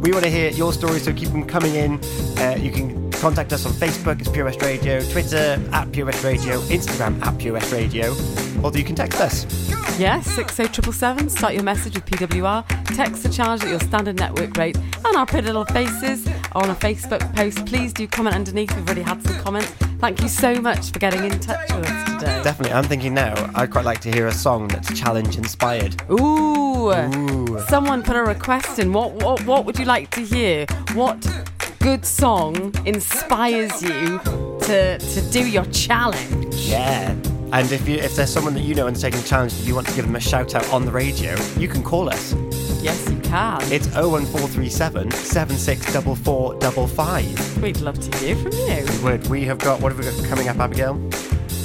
We 0.00 0.10
want 0.12 0.24
to 0.24 0.30
hear 0.30 0.50
your 0.50 0.72
stories, 0.72 1.04
so 1.04 1.12
keep 1.12 1.28
them 1.28 1.44
coming 1.46 1.74
in. 1.74 2.00
Uh, 2.38 2.56
you 2.58 2.72
can 2.72 3.11
contact 3.22 3.52
us 3.52 3.64
on 3.64 3.72
Facebook, 3.74 4.18
it's 4.18 4.28
Pure 4.28 4.46
West 4.46 4.60
Radio, 4.62 5.00
Twitter 5.10 5.56
at 5.70 5.92
Pure 5.92 6.06
West 6.06 6.24
Radio, 6.24 6.58
Instagram 6.62 7.24
at 7.24 7.38
Pure 7.38 7.52
West 7.52 7.72
Radio, 7.72 8.12
or 8.64 8.76
you 8.76 8.82
can 8.82 8.96
text 8.96 9.20
us. 9.20 9.46
Yes, 9.96 10.26
six 10.26 10.58
oh 10.58 10.66
triple 10.66 10.92
seven. 10.92 11.28
Start 11.28 11.54
your 11.54 11.62
message 11.62 11.94
with 11.94 12.04
PWR. 12.04 12.66
Text 12.96 13.22
the 13.22 13.28
charge 13.28 13.62
at 13.62 13.68
your 13.68 13.78
standard 13.78 14.18
network 14.18 14.56
rate, 14.56 14.76
and 14.76 15.16
our 15.16 15.24
pretty 15.24 15.46
little 15.46 15.64
faces 15.66 16.26
are 16.26 16.64
on 16.64 16.70
a 16.70 16.74
Facebook 16.74 17.20
post. 17.36 17.64
Please 17.64 17.92
do 17.92 18.08
comment 18.08 18.34
underneath. 18.34 18.74
We've 18.74 18.84
already 18.86 19.02
had 19.02 19.22
some 19.22 19.38
comments. 19.38 19.70
Thank 20.00 20.20
you 20.20 20.26
so 20.28 20.60
much 20.60 20.90
for 20.90 20.98
getting 20.98 21.22
in 21.22 21.38
touch 21.38 21.72
with 21.74 21.86
us 21.88 22.12
today. 22.14 22.42
Definitely, 22.42 22.72
I'm 22.72 22.82
thinking 22.82 23.14
now, 23.14 23.52
I'd 23.54 23.70
quite 23.70 23.84
like 23.84 24.00
to 24.00 24.10
hear 24.10 24.26
a 24.26 24.32
song 24.32 24.66
that's 24.66 24.98
challenge 24.98 25.38
inspired. 25.38 26.02
Ooh. 26.10 26.90
Ooh. 26.90 27.60
Someone 27.68 28.02
put 28.02 28.16
a 28.16 28.22
request 28.24 28.80
in. 28.80 28.92
What, 28.92 29.12
what 29.22 29.46
what 29.46 29.64
would 29.64 29.78
you 29.78 29.84
like 29.84 30.10
to 30.10 30.22
hear? 30.22 30.66
What 30.94 31.24
good 31.82 32.06
song 32.06 32.72
inspires 32.86 33.82
you 33.82 34.20
to 34.60 34.96
to 34.98 35.20
do 35.32 35.44
your 35.48 35.64
challenge? 35.66 36.54
Yeah. 36.54 37.10
And 37.52 37.70
if 37.72 37.88
you 37.88 37.96
if 37.96 38.14
there's 38.14 38.32
someone 38.32 38.54
that 38.54 38.62
you 38.62 38.76
know 38.76 38.86
undertaking 38.86 39.18
a 39.18 39.22
challenge 39.24 39.52
and 39.54 39.64
you 39.64 39.74
want 39.74 39.88
to 39.88 39.94
give 39.94 40.04
them 40.06 40.14
a 40.14 40.20
shout 40.20 40.54
out 40.54 40.72
on 40.72 40.86
the 40.86 40.92
radio, 40.92 41.34
you 41.58 41.66
can 41.66 41.82
call 41.82 42.08
us. 42.08 42.34
Yes, 42.80 43.10
you 43.10 43.18
can. 43.18 43.60
It's 43.72 43.88
01437 43.88 45.10
764455. 45.10 47.62
We'd 47.62 47.80
love 47.80 47.98
to 47.98 48.16
hear 48.18 48.36
from 48.36 48.52
you. 48.52 48.86
Word, 49.04 49.26
we 49.26 49.44
have 49.44 49.58
got, 49.58 49.80
what 49.80 49.90
have 49.92 49.98
we 49.98 50.04
got 50.04 50.24
coming 50.28 50.48
up, 50.48 50.58
Abigail? 50.58 50.94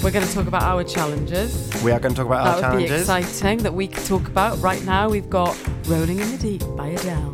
We're 0.04 0.12
going 0.12 0.28
to 0.28 0.34
talk 0.34 0.46
about 0.46 0.62
our 0.62 0.84
challenges. 0.84 1.72
We 1.84 1.92
are 1.92 2.00
going 2.00 2.14
to 2.14 2.22
talk 2.22 2.28
about 2.28 2.62
that 2.62 2.66
our 2.66 2.74
would 2.74 2.84
be 2.84 2.88
challenges. 2.88 3.10
exciting 3.10 3.64
that 3.64 3.74
we 3.74 3.88
could 3.88 4.06
talk 4.06 4.28
about. 4.28 4.62
Right 4.62 4.84
now, 4.86 5.10
we've 5.10 5.28
got 5.30 5.58
Rolling 5.88 6.20
in 6.20 6.30
the 6.30 6.38
Deep 6.38 6.62
by 6.76 6.90
Adele. 6.90 7.34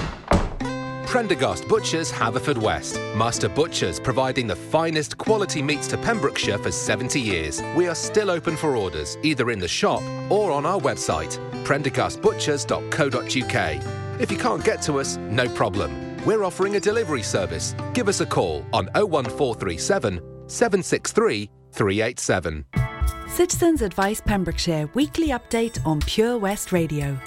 Prendergast 1.11 1.67
Butchers, 1.67 2.09
Haverfordwest. 2.09 2.97
Master 3.17 3.49
Butchers, 3.49 3.99
providing 3.99 4.47
the 4.47 4.55
finest 4.55 5.17
quality 5.17 5.61
meats 5.61 5.85
to 5.89 5.97
Pembrokeshire 5.97 6.57
for 6.57 6.71
70 6.71 7.19
years. 7.19 7.61
We 7.75 7.89
are 7.89 7.95
still 7.95 8.31
open 8.31 8.55
for 8.55 8.77
orders, 8.77 9.17
either 9.21 9.51
in 9.51 9.59
the 9.59 9.67
shop 9.67 10.01
or 10.29 10.53
on 10.53 10.65
our 10.65 10.79
website, 10.79 11.37
prendergastbutchers.co.uk. 11.65 14.21
If 14.21 14.31
you 14.31 14.37
can't 14.37 14.63
get 14.63 14.81
to 14.83 15.01
us, 15.01 15.17
no 15.17 15.49
problem. 15.49 16.15
We're 16.23 16.45
offering 16.45 16.77
a 16.77 16.79
delivery 16.79 17.23
service. 17.23 17.75
Give 17.93 18.07
us 18.07 18.21
a 18.21 18.25
call 18.25 18.65
on 18.71 18.85
01437 18.93 20.21
763 20.47 21.49
387. 21.73 22.65
Citizens 23.27 23.81
Advice 23.81 24.21
Pembrokeshire 24.21 24.89
weekly 24.93 25.31
update 25.31 25.85
on 25.85 25.99
Pure 25.99 26.37
West 26.37 26.71
Radio. 26.71 27.19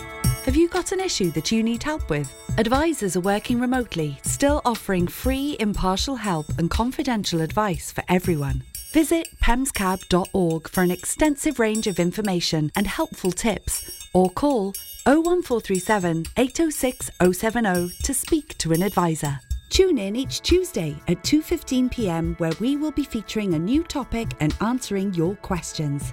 Have 0.45 0.57
you 0.57 0.69
got 0.69 0.93
an 0.93 1.01
issue 1.01 1.31
that 1.31 1.51
you 1.51 1.63
need 1.63 1.83
help 1.83 2.11
with? 2.11 2.31
Advisors 2.59 3.17
are 3.17 3.21
working 3.21 3.59
remotely, 3.59 4.19
still 4.25 4.61
offering 4.67 5.07
free, 5.07 5.57
impartial 5.59 6.17
help 6.17 6.47
and 6.59 6.69
confidential 6.69 7.41
advice 7.41 7.91
for 7.91 8.05
everyone. 8.11 8.63
Visit 8.93 9.27
pemscab.org 9.43 10.69
for 10.69 10.83
an 10.83 10.91
extensive 10.91 11.59
range 11.59 11.87
of 11.87 11.99
information 11.99 12.71
and 12.77 12.87
helpful 12.87 13.33
tips, 13.33 13.91
or 14.13 14.29
call 14.29 14.75
01437 15.07 16.27
806 16.37 17.11
070 17.33 17.95
to 18.03 18.13
speak 18.13 18.59
to 18.59 18.73
an 18.73 18.83
advisor. 18.83 19.41
Tune 19.71 19.97
in 19.97 20.15
each 20.15 20.43
Tuesday 20.43 20.95
at 21.09 21.23
2:15 21.23 21.91
p.m. 21.91 22.35
where 22.37 22.53
we 22.61 22.77
will 22.77 22.93
be 22.93 23.05
featuring 23.05 23.55
a 23.55 23.59
new 23.59 23.83
topic 23.83 24.29
and 24.41 24.55
answering 24.61 25.15
your 25.15 25.37
questions. 25.37 26.13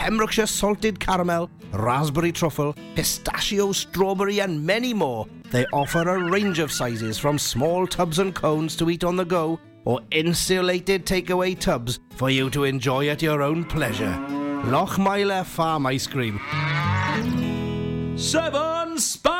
Pembrokeshire 0.00 0.46
salted 0.46 0.98
caramel, 0.98 1.50
raspberry 1.72 2.32
truffle, 2.32 2.74
pistachio, 2.94 3.70
strawberry, 3.70 4.40
and 4.40 4.64
many 4.64 4.94
more. 4.94 5.26
They 5.50 5.66
offer 5.74 6.08
a 6.08 6.30
range 6.30 6.58
of 6.58 6.72
sizes 6.72 7.18
from 7.18 7.38
small 7.38 7.86
tubs 7.86 8.18
and 8.18 8.34
cones 8.34 8.74
to 8.76 8.88
eat 8.88 9.04
on 9.04 9.16
the 9.16 9.26
go 9.26 9.60
or 9.84 10.00
insulated 10.10 11.04
takeaway 11.04 11.58
tubs 11.58 12.00
for 12.12 12.30
you 12.30 12.48
to 12.48 12.64
enjoy 12.64 13.08
at 13.08 13.20
your 13.20 13.42
own 13.42 13.62
pleasure. 13.66 14.16
Lochmeyler 14.64 15.44
Farm 15.44 15.84
Ice 15.84 16.06
Cream. 16.06 16.40
Seven 18.16 18.96
Spice, 18.98 19.39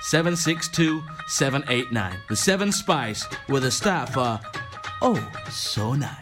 762 0.00 1.02
789. 1.28 2.16
The 2.28 2.36
Seven 2.36 2.72
Spice, 2.72 3.26
with 3.48 3.64
a 3.64 3.70
staff 3.70 4.16
are 4.16 4.40
oh 5.00 5.22
so 5.50 5.94
nice. 5.94 6.21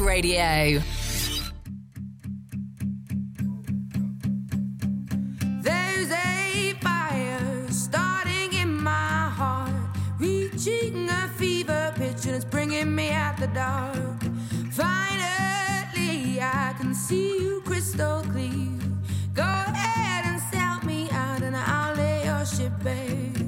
Radio. 0.00 0.80
There's 5.62 6.10
a 6.10 6.74
fire 6.80 7.70
starting 7.70 8.52
in 8.54 8.82
my 8.82 9.28
heart, 9.28 9.72
reaching 10.18 11.08
a 11.08 11.28
fever 11.36 11.92
pitch, 11.96 12.26
and 12.26 12.34
it's 12.34 12.44
bringing 12.44 12.94
me 12.94 13.10
out 13.10 13.36
the 13.36 13.48
dark. 13.48 14.22
Finally, 14.72 16.40
I 16.40 16.74
can 16.78 16.94
see 16.94 17.38
you 17.40 17.62
crystal 17.64 18.22
clear. 18.22 18.78
Go 19.34 19.42
ahead 19.42 20.24
and 20.26 20.40
sell 20.52 20.80
me 20.84 21.08
out, 21.10 21.42
and 21.42 21.56
I'll 21.56 21.94
lay 21.94 22.24
your 22.24 22.46
ship 22.46 22.72
bare. 22.82 23.39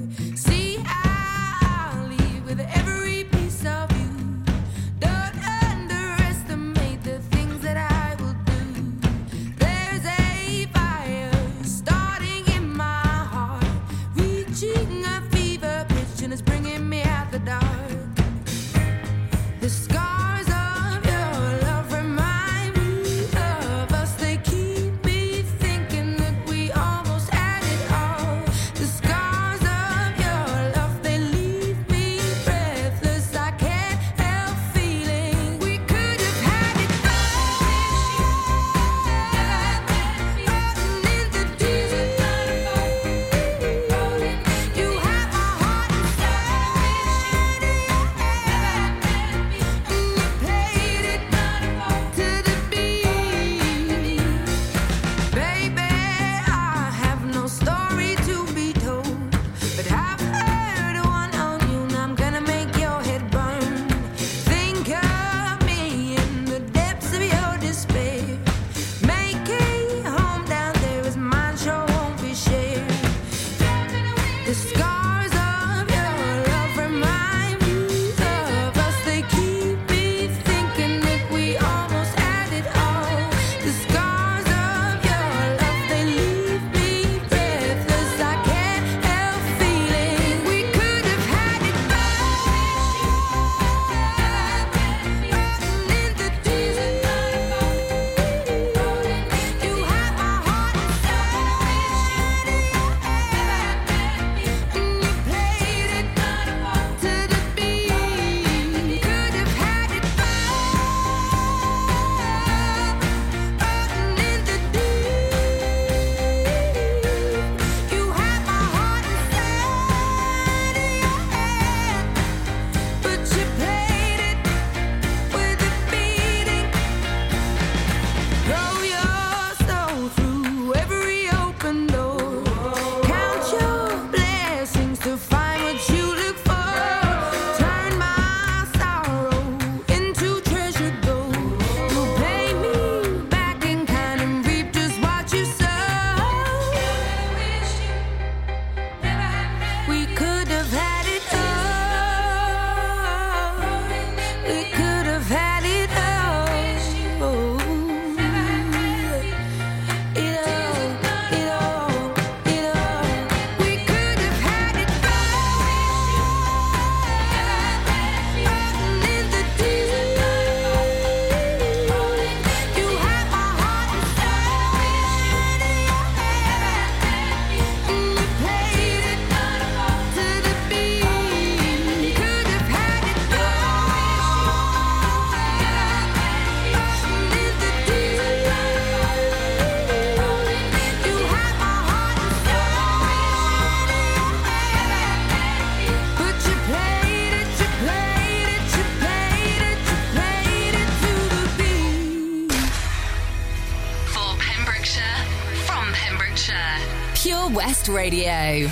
Radio. 208.13 208.69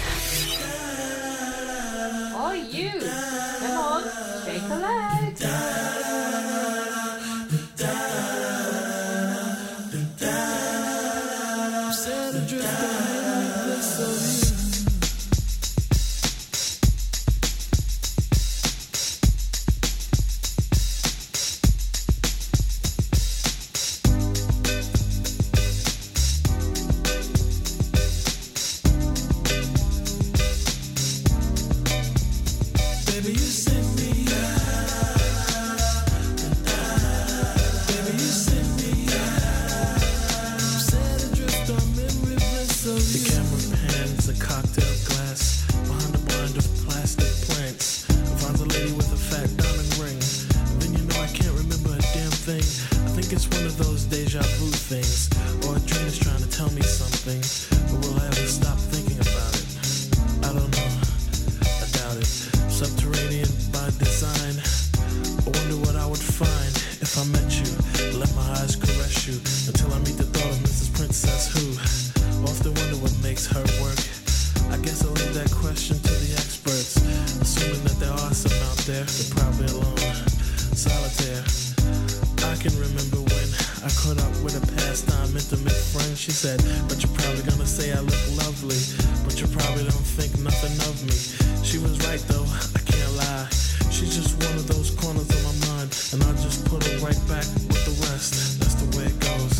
can 82.61 82.77
remember 82.77 83.17
when 83.17 83.47
I 83.81 83.89
caught 83.97 84.21
up 84.21 84.29
with 84.45 84.53
a 84.53 84.61
pastime 84.77 85.33
intimate 85.33 85.73
friend. 85.73 86.13
She 86.15 86.29
said, 86.29 86.61
But 86.85 87.01
you're 87.01 87.09
probably 87.17 87.41
gonna 87.41 87.65
say 87.65 87.89
I 87.89 88.01
look 88.05 88.21
lovely, 88.37 88.77
but 89.25 89.41
you 89.41 89.49
probably 89.49 89.89
don't 89.89 90.05
think 90.05 90.37
nothing 90.37 90.77
of 90.85 90.93
me. 91.01 91.17
She 91.65 91.81
was 91.81 91.97
right 92.05 92.21
though, 92.29 92.45
I 92.45 92.81
can't 92.85 93.13
lie. 93.17 93.49
She's 93.89 94.13
just 94.13 94.37
one 94.45 94.61
of 94.61 94.67
those 94.67 94.93
corners 94.93 95.25
of 95.25 95.41
my 95.41 95.57
mind, 95.73 95.89
and 96.13 96.21
I 96.21 96.31
just 96.37 96.61
put 96.69 96.85
her 96.85 96.97
right 97.01 97.17
back 97.25 97.49
with 97.65 97.81
the 97.81 97.97
rest. 98.05 98.61
That's 98.61 98.77
the 98.77 98.89
way 98.93 99.09
it 99.09 99.17
goes. 99.17 99.57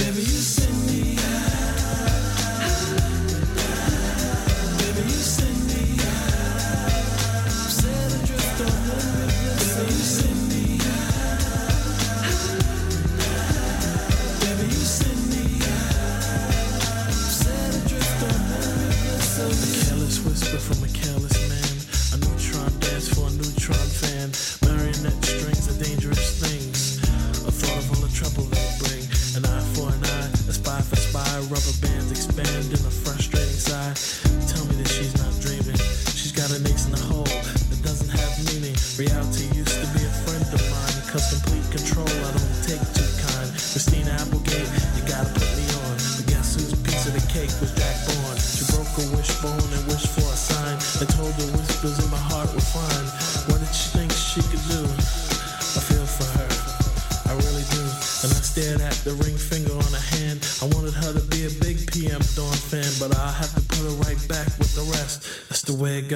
Baby, 0.00 0.24
you 0.24 0.40
send 0.40 0.72
me 0.88 1.05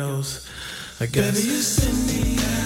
goes. 0.01 0.49
I 1.01 1.07
guess. 1.07 1.35
Baby, 1.35 2.60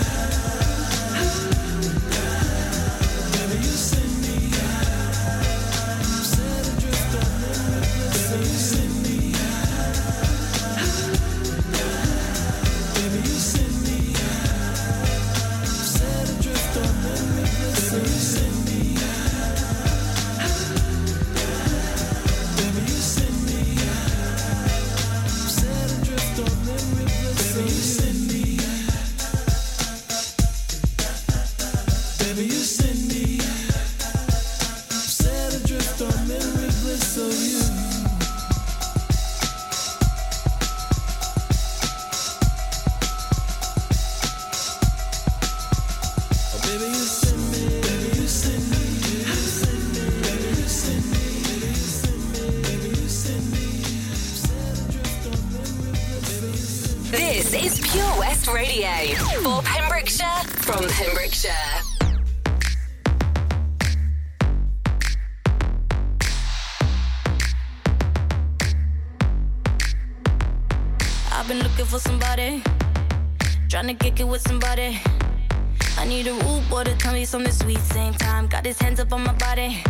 on 77.34 77.42
the 77.42 77.50
sweet 77.50 77.80
same 77.80 78.14
time. 78.14 78.46
Got 78.46 78.64
his 78.64 78.78
hands 78.78 79.00
up 79.00 79.12
on 79.12 79.24
my 79.24 79.32
body. 79.34 79.82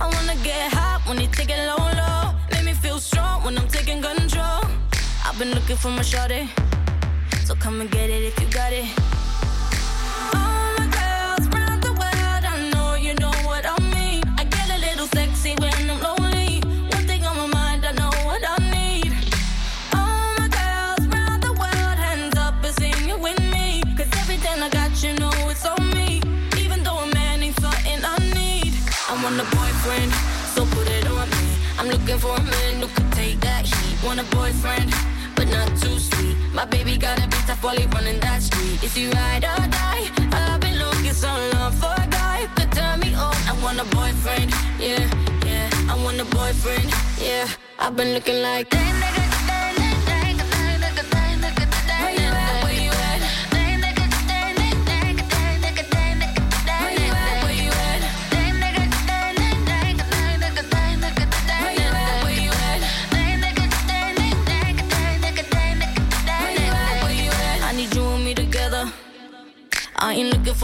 I 0.00 0.04
wanna 0.04 0.36
get 0.44 0.72
hot 0.72 1.02
when 1.06 1.20
you 1.20 1.26
take 1.32 1.50
it 1.50 1.58
low, 1.66 1.76
low. 1.76 2.34
Make 2.52 2.64
me 2.64 2.74
feel 2.74 3.00
strong 3.00 3.44
when 3.44 3.58
I'm 3.58 3.68
taking 3.68 4.00
control. 4.00 4.62
I've 5.24 5.38
been 5.38 5.50
looking 5.50 5.76
for 5.76 5.90
my 5.90 6.02
shorty. 6.02 6.48
So 7.44 7.54
come 7.56 7.80
and 7.80 7.90
get 7.90 8.08
it 8.08 8.22
if 8.22 8.40
you 8.40 8.48
got 8.50 8.72
it. 8.72 9.05
friend, 29.86 30.12
so 30.54 30.60
put 30.74 30.88
it 30.88 31.06
on 31.06 31.28
me. 31.30 31.46
I'm 31.78 31.88
looking 31.88 32.18
for 32.18 32.34
a 32.34 32.42
man 32.42 32.72
who 32.80 32.88
could 32.96 33.10
take 33.12 33.38
that 33.40 33.64
heat. 33.66 33.94
Want 34.04 34.18
a 34.20 34.26
boyfriend, 34.36 34.90
but 35.36 35.46
not 35.56 35.68
too 35.82 35.96
sweet. 36.08 36.36
My 36.52 36.64
baby 36.64 36.96
got 36.96 37.18
a 37.24 37.26
bit 37.32 37.44
tough 37.48 37.62
while 37.62 37.76
he 37.76 37.86
running 37.94 38.18
that 38.20 38.42
street. 38.42 38.82
Is 38.82 38.94
he 38.94 39.04
ride 39.10 39.44
or 39.52 39.62
die? 39.80 40.04
I've 40.32 40.60
been 40.60 40.78
looking 40.84 41.16
so 41.24 41.30
long 41.52 41.72
for 41.80 41.94
a 42.04 42.06
guy 42.20 42.38
could 42.56 42.72
turn 42.72 42.98
me 43.00 43.14
on. 43.14 43.36
I 43.50 43.54
want 43.62 43.78
a 43.78 43.86
boyfriend, 43.96 44.50
yeah, 44.86 45.04
yeah. 45.48 45.92
I 45.92 45.94
want 46.04 46.18
a 46.20 46.26
boyfriend, 46.36 46.90
yeah. 47.20 47.46
I've 47.78 47.94
been 47.96 48.12
looking 48.14 48.42
like 48.42 48.70
damn 48.70 48.96
nigga. 49.02 49.25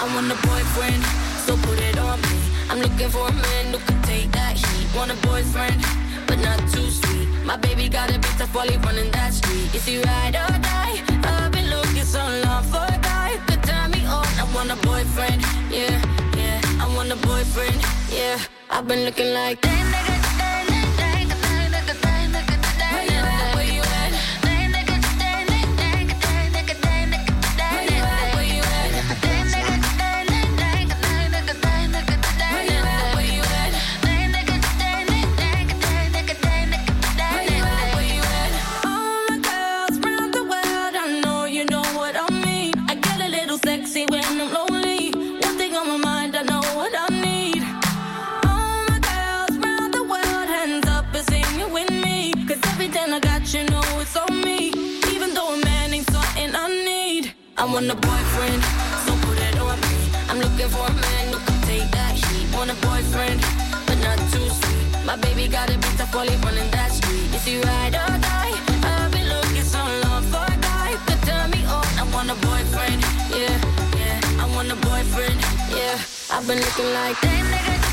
I 0.00 0.04
want 0.14 0.30
a 0.30 0.36
boyfriend, 0.46 1.02
so 1.44 1.56
put 1.56 1.76
it 1.80 1.98
on 1.98 2.20
me. 2.20 2.38
I'm 2.70 2.78
looking 2.78 3.08
for 3.08 3.26
a 3.26 3.32
man 3.32 3.72
who 3.72 3.78
can 3.78 4.00
take 4.02 4.30
that 4.30 4.56
heat. 4.56 4.86
Want 4.94 5.10
a 5.10 5.16
boyfriend, 5.26 5.82
but 6.28 6.38
not 6.38 6.60
too 6.70 6.88
sweet. 6.88 7.26
My 7.44 7.56
baby 7.56 7.88
got 7.88 8.08
a 8.10 8.18
bit 8.18 8.34
tough 8.38 8.54
while 8.54 8.68
he 8.68 8.76
running 8.76 9.10
that 9.10 9.34
street. 9.34 9.74
Is 9.74 9.84
he 9.86 10.00
ride 10.00 10.36
or 10.36 10.54
die? 10.62 11.02
I've 11.24 11.50
been 11.50 11.68
looking 11.68 12.04
so 12.04 12.20
long 12.44 12.62
for 12.62 12.84
a 12.86 12.98
guy 13.02 13.30
who 13.34 13.38
could 13.48 13.62
turn 13.64 13.90
me 13.90 14.06
on. 14.06 14.26
I 14.38 14.46
want 14.54 14.70
a 14.70 14.76
boyfriend, 14.86 15.42
yeah, 15.68 16.00
yeah. 16.36 16.60
I 16.80 16.86
want 16.94 17.10
a 17.10 17.16
boyfriend, 17.16 17.82
yeah. 18.12 18.38
I've 18.70 18.86
been 18.86 19.04
looking 19.04 19.34
like. 19.34 19.58
Where 19.64 19.74
you 19.76 20.17
want 57.78 57.92
a 57.92 57.94
boyfriend, 57.94 58.62
so 59.06 59.12
put 59.22 59.38
it 59.38 59.56
on 59.60 59.78
me. 59.86 60.10
I'm 60.28 60.38
looking 60.40 60.68
for 60.68 60.84
a 60.84 60.94
man 60.94 61.24
who 61.30 61.38
can 61.46 61.58
take 61.62 61.88
that 61.92 62.14
heat. 62.18 62.46
Want 62.52 62.70
a 62.72 62.76
boyfriend, 62.82 63.38
but 63.86 63.98
not 64.02 64.18
too 64.32 64.46
sweet. 64.58 65.06
My 65.06 65.14
baby 65.14 65.46
got 65.46 65.70
a 65.70 65.78
bit 65.78 66.00
while 66.12 66.26
he 66.26 66.34
running 66.42 66.68
that 66.72 66.90
street. 66.90 67.30
Is 67.36 67.44
he 67.44 67.60
ride 67.60 67.94
or 67.94 68.14
die? 68.18 68.54
I've 68.82 69.12
been 69.12 69.28
looking 69.28 69.62
so 69.62 69.78
long 70.02 70.24
for 70.24 70.42
a 70.42 70.56
guy 70.58 70.98
could 71.06 71.22
turn 71.22 71.50
me 71.54 71.62
on. 71.76 71.86
I 72.02 72.04
want 72.12 72.28
a 72.34 72.38
boyfriend, 72.48 73.00
yeah, 73.30 73.56
yeah. 74.00 74.42
I 74.42 74.46
want 74.56 74.72
a 74.72 74.78
boyfriend, 74.88 75.38
yeah. 75.70 76.02
I've 76.34 76.46
been 76.48 76.58
looking 76.58 76.90
like. 76.98 77.22
Where 77.22 77.38
you 77.38 77.87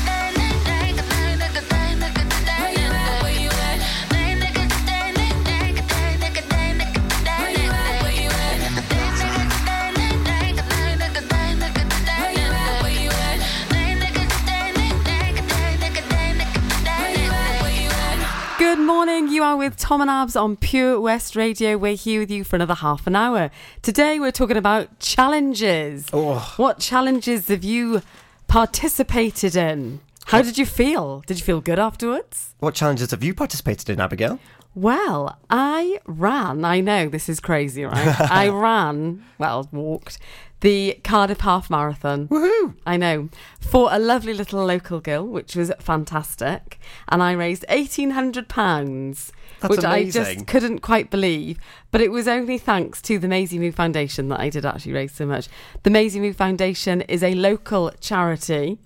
morning. 18.86 19.26
You 19.26 19.42
are 19.42 19.56
with 19.56 19.76
Tom 19.76 20.00
and 20.00 20.08
Abz 20.08 20.40
on 20.40 20.56
Pure 20.56 21.00
West 21.00 21.34
Radio. 21.34 21.76
We're 21.76 21.96
here 21.96 22.20
with 22.20 22.30
you 22.30 22.44
for 22.44 22.54
another 22.54 22.74
half 22.74 23.04
an 23.08 23.16
hour. 23.16 23.50
Today 23.82 24.20
we're 24.20 24.30
talking 24.30 24.56
about 24.56 25.00
challenges. 25.00 26.06
Oh. 26.12 26.54
What 26.56 26.78
challenges 26.78 27.48
have 27.48 27.64
you 27.64 28.02
participated 28.46 29.56
in? 29.56 29.98
How 30.26 30.40
did 30.40 30.56
you 30.56 30.64
feel? 30.64 31.24
Did 31.26 31.40
you 31.40 31.44
feel 31.44 31.60
good 31.60 31.80
afterwards? 31.80 32.54
What 32.60 32.74
challenges 32.76 33.10
have 33.10 33.24
you 33.24 33.34
participated 33.34 33.90
in, 33.90 34.00
Abigail? 34.00 34.38
Well, 34.76 35.36
I 35.50 35.98
ran. 36.06 36.64
I 36.64 36.80
know 36.80 37.08
this 37.08 37.28
is 37.28 37.40
crazy, 37.40 37.84
right? 37.84 38.20
I 38.30 38.50
ran, 38.50 39.24
well, 39.36 39.68
walked 39.72 40.18
the 40.60 40.98
Cardiff 41.04 41.40
Half 41.40 41.68
Marathon. 41.68 42.28
Woohoo! 42.28 42.74
I 42.86 42.96
know. 42.96 43.28
For 43.60 43.88
a 43.92 43.98
lovely 43.98 44.32
little 44.32 44.64
local 44.64 45.00
girl, 45.00 45.26
which 45.26 45.54
was 45.54 45.70
fantastic. 45.80 46.78
And 47.08 47.22
I 47.22 47.32
raised 47.32 47.64
£1,800, 47.68 49.32
That's 49.60 49.70
which 49.70 49.84
I 49.84 50.08
just 50.08 50.46
couldn't 50.46 50.80
quite 50.80 51.10
believe. 51.10 51.58
But 51.90 52.00
it 52.00 52.10
was 52.10 52.26
only 52.26 52.58
thanks 52.58 53.02
to 53.02 53.18
the 53.18 53.28
Maisie 53.28 53.58
Moo 53.58 53.72
Foundation 53.72 54.28
that 54.28 54.40
I 54.40 54.48
did 54.48 54.64
actually 54.64 54.92
raise 54.92 55.12
so 55.12 55.26
much. 55.26 55.48
The 55.82 55.90
Maisie 55.90 56.20
Moo 56.20 56.32
Foundation 56.32 57.02
is 57.02 57.22
a 57.22 57.34
local 57.34 57.90
charity 58.00 58.78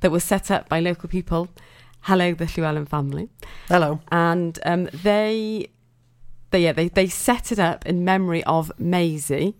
that 0.00 0.10
was 0.10 0.24
set 0.24 0.50
up 0.50 0.68
by 0.68 0.80
local 0.80 1.08
people. 1.08 1.48
Hello, 2.02 2.32
the 2.32 2.46
Llewellyn 2.46 2.86
family. 2.86 3.28
Hello. 3.68 4.00
And 4.10 4.58
um, 4.64 4.88
they, 4.92 5.68
they, 6.50 6.62
yeah, 6.64 6.72
they, 6.72 6.88
they 6.88 7.08
set 7.08 7.52
it 7.52 7.58
up 7.58 7.84
in 7.84 8.04
memory 8.04 8.42
of 8.44 8.72
Maisie, 8.78 9.54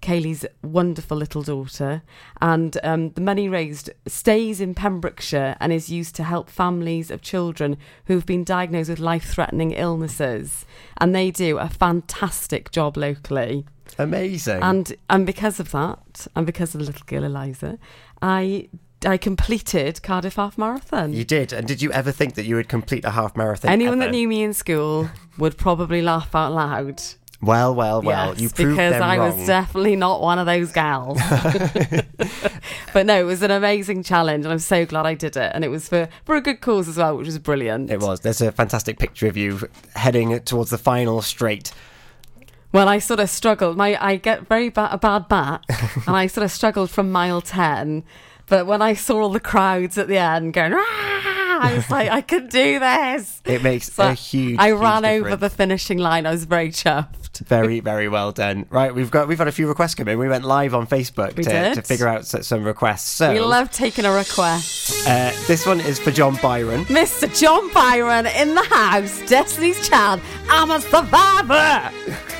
Kaylee's 0.00 0.46
wonderful 0.62 1.16
little 1.16 1.42
daughter. 1.42 2.02
And 2.40 2.78
um, 2.82 3.10
the 3.10 3.20
money 3.20 3.48
raised 3.48 3.90
stays 4.06 4.60
in 4.60 4.74
Pembrokeshire 4.74 5.56
and 5.60 5.72
is 5.72 5.90
used 5.90 6.14
to 6.16 6.24
help 6.24 6.50
families 6.50 7.10
of 7.10 7.22
children 7.22 7.76
who've 8.06 8.26
been 8.26 8.44
diagnosed 8.44 8.90
with 8.90 8.98
life 8.98 9.24
threatening 9.24 9.72
illnesses. 9.72 10.64
And 10.98 11.14
they 11.14 11.30
do 11.30 11.58
a 11.58 11.68
fantastic 11.68 12.70
job 12.70 12.96
locally. 12.96 13.66
Amazing. 13.98 14.62
And 14.62 14.94
and 15.08 15.26
because 15.26 15.60
of 15.60 15.72
that, 15.72 16.26
and 16.36 16.46
because 16.46 16.74
of 16.74 16.80
the 16.80 16.86
little 16.86 17.04
girl 17.06 17.24
Eliza, 17.24 17.78
I 18.22 18.68
I 19.04 19.16
completed 19.16 20.02
Cardiff 20.02 20.36
Half 20.36 20.58
Marathon. 20.58 21.12
You 21.12 21.24
did. 21.24 21.52
And 21.52 21.66
did 21.66 21.80
you 21.80 21.90
ever 21.92 22.12
think 22.12 22.34
that 22.34 22.44
you 22.44 22.56
would 22.56 22.68
complete 22.68 23.04
a 23.04 23.10
half 23.10 23.36
marathon? 23.36 23.70
Anyone 23.70 23.98
that 24.00 24.10
knew 24.10 24.28
me 24.28 24.42
in 24.42 24.52
school 24.52 25.08
would 25.38 25.56
probably 25.56 26.02
laugh 26.02 26.34
out 26.34 26.52
loud. 26.52 27.02
Well, 27.42 27.74
well, 27.74 28.02
well. 28.02 28.32
Yes, 28.32 28.40
you 28.40 28.48
proved 28.50 28.72
because 28.72 28.92
them 28.92 29.02
I 29.02 29.16
wrong. 29.16 29.36
was 29.38 29.46
definitely 29.46 29.96
not 29.96 30.20
one 30.20 30.38
of 30.38 30.44
those 30.44 30.72
gals. 30.72 31.18
but 32.92 33.06
no, 33.06 33.18
it 33.18 33.24
was 33.24 33.42
an 33.42 33.50
amazing 33.50 34.02
challenge, 34.02 34.44
and 34.44 34.52
I'm 34.52 34.58
so 34.58 34.84
glad 34.84 35.06
I 35.06 35.14
did 35.14 35.36
it. 35.36 35.50
And 35.54 35.64
it 35.64 35.68
was 35.68 35.88
for 35.88 36.08
for 36.24 36.36
a 36.36 36.40
good 36.42 36.60
cause 36.60 36.86
as 36.88 36.98
well, 36.98 37.16
which 37.16 37.26
was 37.26 37.38
brilliant. 37.38 37.90
It 37.90 38.00
was. 38.00 38.20
There's 38.20 38.42
a 38.42 38.52
fantastic 38.52 38.98
picture 38.98 39.26
of 39.26 39.36
you 39.38 39.68
heading 39.96 40.38
towards 40.40 40.70
the 40.70 40.78
final 40.78 41.22
straight. 41.22 41.72
Well, 42.72 42.88
I 42.88 42.98
sort 42.98 43.20
of 43.20 43.30
struggled. 43.30 43.76
My 43.76 43.96
I 44.04 44.16
get 44.16 44.46
very 44.46 44.68
ba- 44.68 44.90
a 44.92 44.98
bad 44.98 45.26
back, 45.28 45.62
and 46.06 46.14
I 46.16 46.26
sort 46.26 46.44
of 46.44 46.52
struggled 46.52 46.90
from 46.90 47.10
mile 47.10 47.40
ten. 47.40 48.04
But 48.48 48.66
when 48.66 48.82
I 48.82 48.94
saw 48.94 49.22
all 49.22 49.30
the 49.30 49.40
crowds 49.40 49.96
at 49.96 50.08
the 50.08 50.18
end 50.18 50.52
going, 50.52 50.72
"Rah!" 50.72 51.29
I 51.60 51.74
was 51.74 51.90
like, 51.90 52.10
I 52.10 52.20
can 52.20 52.46
do 52.48 52.78
this. 52.78 53.42
It 53.44 53.62
makes 53.62 53.92
So 53.92 54.08
a 54.08 54.14
huge. 54.14 54.58
I 54.58 54.68
huge 54.68 54.80
ran 54.80 55.04
over 55.04 55.36
the 55.36 55.50
finishing 55.50 55.98
line. 55.98 56.26
I 56.26 56.30
was 56.32 56.44
very 56.44 56.70
chuffed. 56.70 57.38
Very, 57.46 57.80
very 57.80 58.08
well 58.08 58.32
done. 58.32 58.66
Right, 58.70 58.94
we've 58.94 59.10
got 59.10 59.28
we've 59.28 59.38
had 59.38 59.48
a 59.48 59.52
few 59.52 59.68
requests 59.68 59.94
come 59.94 60.08
in. 60.08 60.18
We 60.18 60.28
went 60.28 60.44
live 60.44 60.74
on 60.74 60.86
Facebook 60.86 61.36
We 61.36 61.44
to, 61.44 61.74
to 61.74 61.82
figure 61.82 62.08
out 62.08 62.26
some 62.26 62.64
requests. 62.64 63.08
So 63.08 63.32
we 63.32 63.40
love 63.40 63.70
taking 63.70 64.04
a 64.04 64.12
request. 64.12 65.06
uh, 65.06 65.32
this 65.46 65.66
one 65.66 65.80
is 65.80 65.98
for 65.98 66.10
John 66.10 66.36
Byron. 66.42 66.84
Mr. 66.86 67.28
John 67.38 67.72
Byron 67.72 68.26
in 68.26 68.54
the 68.54 68.62
house, 68.64 69.20
Destiny's 69.28 69.88
Child. 69.88 70.20
I'm 70.48 70.70
a 70.70 70.80
survivor. 70.80 71.90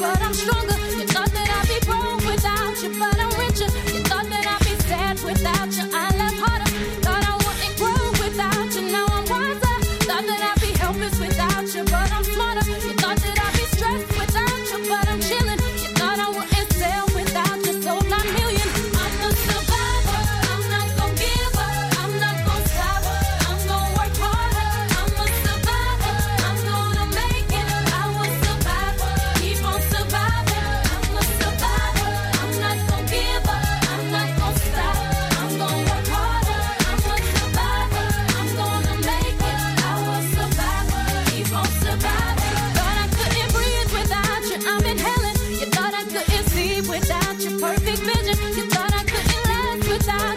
but 0.00 0.22
I'm 0.22 0.32
stronger. 0.32 0.79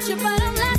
your 0.09 0.17
bottom 0.17 0.55
line. 0.55 0.72